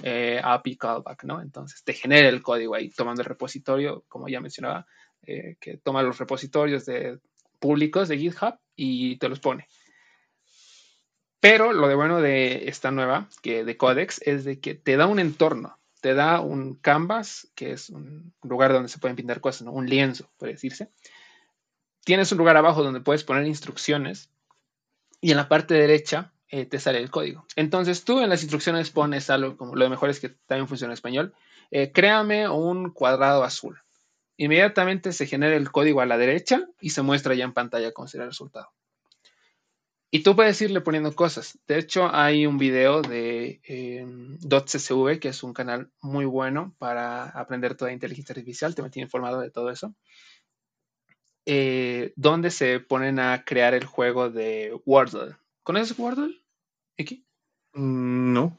[0.04, 1.42] eh, API callback, ¿no?
[1.42, 4.86] Entonces te genera el código ahí, tomando el repositorio, como ya mencionaba,
[5.24, 7.20] eh, que toma los repositorios de
[7.60, 9.68] públicos de GitHub y te los pone.
[11.40, 15.06] Pero lo de bueno de esta nueva, que de Codex, es de que te da
[15.06, 19.68] un entorno, te da un canvas, que es un lugar donde se pueden pintar cosas,
[19.68, 20.92] un lienzo, puede decirse.
[22.04, 24.30] Tienes un lugar abajo donde puedes poner instrucciones
[25.20, 27.48] y en la parte derecha eh, te sale el código.
[27.56, 30.94] Entonces tú en las instrucciones pones algo como, lo mejor es que también funciona en
[30.94, 31.34] español,
[31.72, 33.82] eh, créame un cuadrado azul.
[34.38, 38.08] Inmediatamente se genera el código a la derecha y se muestra ya en pantalla cómo
[38.08, 38.70] será el resultado.
[40.12, 41.60] Y tú puedes irle poniendo cosas.
[41.68, 44.06] De hecho, hay un video de eh,
[44.48, 49.42] .csv, que es un canal muy bueno para aprender toda inteligencia artificial, te mantiene informado
[49.42, 49.94] de todo eso,
[51.46, 55.36] eh, donde se ponen a crear el juego de Wordle.
[55.64, 56.42] ¿Conoces Wordle?
[56.98, 57.26] ¿Aquí?
[57.74, 58.58] Mm, no.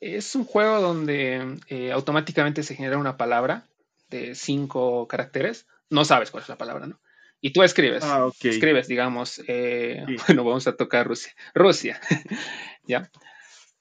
[0.00, 3.66] Es un juego donde eh, automáticamente se genera una palabra
[4.08, 5.66] de cinco caracteres.
[5.88, 7.00] No sabes cuál es la palabra, ¿no?
[7.40, 8.04] Y tú escribes.
[8.04, 8.30] Ah.
[8.42, 11.32] Escribes, digamos, eh, bueno, vamos a tocar Rusia.
[11.54, 12.00] Rusia,
[12.86, 13.10] ¿ya?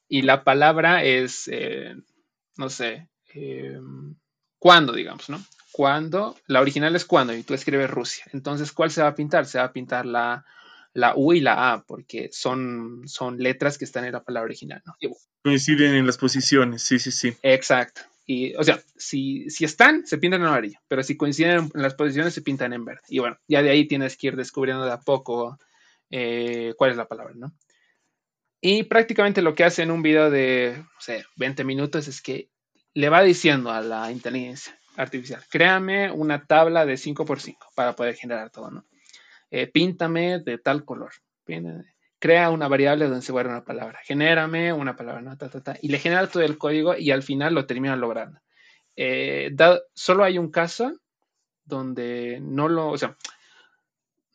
[0.08, 1.96] Y la palabra es, eh,
[2.58, 3.10] no sé,
[4.58, 5.44] ¿cuándo, digamos, no?
[5.72, 6.36] ¿Cuándo?
[6.48, 8.26] La original es cuándo y tú escribes Rusia.
[8.34, 9.46] Entonces, ¿cuál se va a pintar?
[9.46, 10.46] Se va a pintar la
[10.94, 14.82] la U y la A, porque son, son letras que están en la palabra original.
[14.86, 14.96] ¿no?
[15.44, 17.36] Coinciden en las posiciones, sí, sí, sí.
[17.42, 18.02] Exacto.
[18.32, 21.96] Y, o sea, si, si están, se pintan en amarillo, pero si coinciden en las
[21.96, 23.02] posiciones, se pintan en verde.
[23.08, 25.58] Y bueno, ya de ahí tienes que ir descubriendo de a poco
[26.12, 27.52] eh, cuál es la palabra, ¿no?
[28.62, 32.52] Y prácticamente lo que hace en un video de, no sé, 20 minutos es que
[32.94, 38.52] le va diciendo a la inteligencia artificial, créame una tabla de 5x5 para poder generar
[38.52, 38.86] todo, ¿no?
[39.50, 41.14] Eh, píntame de tal color.
[42.20, 44.00] Crea una variable donde se guarda una palabra.
[44.04, 45.38] Genérame una palabra, ¿no?
[45.82, 48.40] y le genera todo el código y al final lo termina logrando.
[48.96, 49.56] Eh,
[49.94, 51.00] solo hay un caso
[51.64, 53.16] donde no lo, o sea,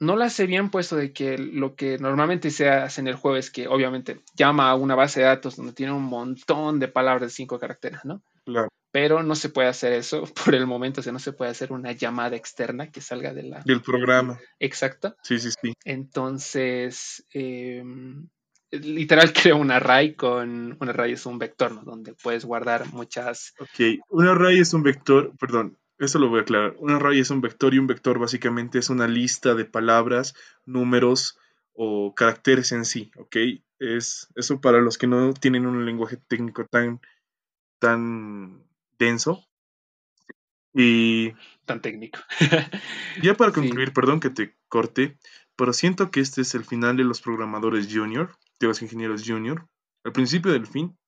[0.01, 3.37] no lo hace bien puesto de que lo que normalmente se hace en el juego
[3.37, 7.29] es que obviamente llama a una base de datos donde tiene un montón de palabras
[7.29, 8.23] de cinco caracteres, ¿no?
[8.45, 11.51] Claro pero no se puede hacer eso por el momento, o sea, no se puede
[11.51, 14.39] hacer una llamada externa que salga de la, del programa.
[14.61, 15.17] Exacto.
[15.21, 15.75] Sí, sí, sí.
[15.85, 18.29] Entonces, em,
[18.71, 21.83] literal creo un array con, un array es un vector, ¿no?
[21.83, 23.55] Donde puedes guardar muchas...
[23.59, 26.77] Ok, un array es un vector, perdón, eso lo voy a aclarar.
[26.79, 30.37] Un array es un vector y un vector básicamente es una lista de palabras,
[30.67, 31.37] números
[31.73, 33.39] o caracteres en sí, ¿ok?
[33.81, 37.01] Es eso para los que no tienen un lenguaje técnico tan,
[37.81, 38.63] tan
[39.05, 39.47] denso.
[40.73, 41.33] Y.
[41.65, 42.19] Tan técnico.
[43.23, 45.17] ya para concluir, perdón que te corte,
[45.57, 49.69] pero siento que este es el final de los programadores junior, de los ingenieros junior,
[50.05, 50.99] al principio del fin,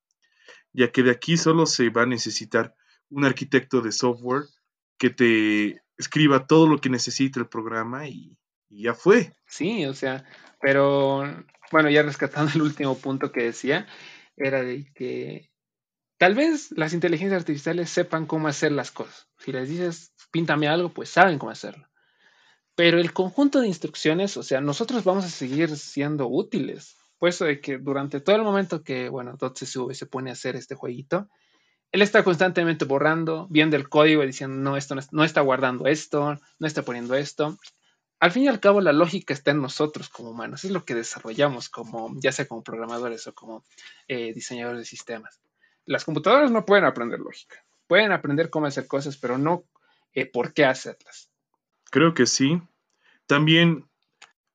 [0.73, 2.75] ya que de aquí solo se va a necesitar
[3.11, 4.45] un arquitecto de software
[4.99, 8.37] que te escriba todo lo que necesita el programa y,
[8.69, 9.33] y ya fue.
[9.47, 10.25] Sí, o sea,
[10.61, 11.25] pero
[11.71, 13.87] bueno, ya rescatando el último punto que decía,
[14.37, 15.51] era de que
[16.19, 19.29] Tal vez las inteligencias artificiales sepan cómo hacer las cosas.
[19.39, 21.87] Si les dices, píntame algo, pues saben cómo hacerlo.
[22.75, 26.97] Pero el conjunto de instrucciones, o sea, nosotros vamos a seguir siendo útiles.
[27.19, 30.75] Puesto de que durante todo el momento que, bueno, .csv se pone a hacer este
[30.75, 31.29] jueguito,
[31.93, 36.39] él está constantemente borrando, viendo el código y diciendo, no, esto no, está guardando esto,
[36.59, 37.59] no está poniendo esto.
[38.21, 40.65] Al fin y al cabo, la lógica está en nosotros como humanos.
[40.65, 43.65] Es lo que desarrollamos, como, ya sea como programadores o como
[44.09, 45.41] eh, diseñadores de sistemas
[45.87, 47.65] las computadoras no pueden aprender lógica.
[47.87, 49.65] Pueden aprender cómo hacer cosas, pero no
[50.13, 51.31] eh, por qué hacerlas.
[51.91, 52.61] Creo que sí.
[53.27, 53.87] También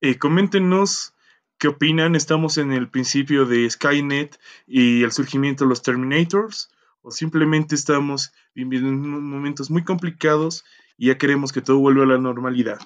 [0.00, 1.14] eh, coméntenos
[1.58, 2.14] qué opinan.
[2.14, 6.70] Estamos en el principio de Skynet y el surgimiento de los Terminators.
[7.00, 10.64] O simplemente estamos viviendo momentos muy complicados
[10.96, 12.78] y ya queremos que todo vuelva a la normalidad.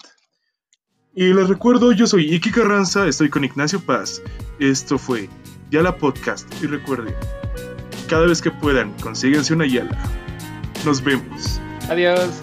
[1.15, 4.23] Y les recuerdo, yo soy Iki Carranza, estoy con Ignacio Paz.
[4.59, 5.29] Esto fue
[5.71, 6.47] Ya la Podcast.
[6.63, 7.15] Y recuerden,
[8.07, 9.97] cada vez que puedan, consíguense una yala.
[10.85, 11.61] Nos vemos.
[11.89, 12.43] Adiós.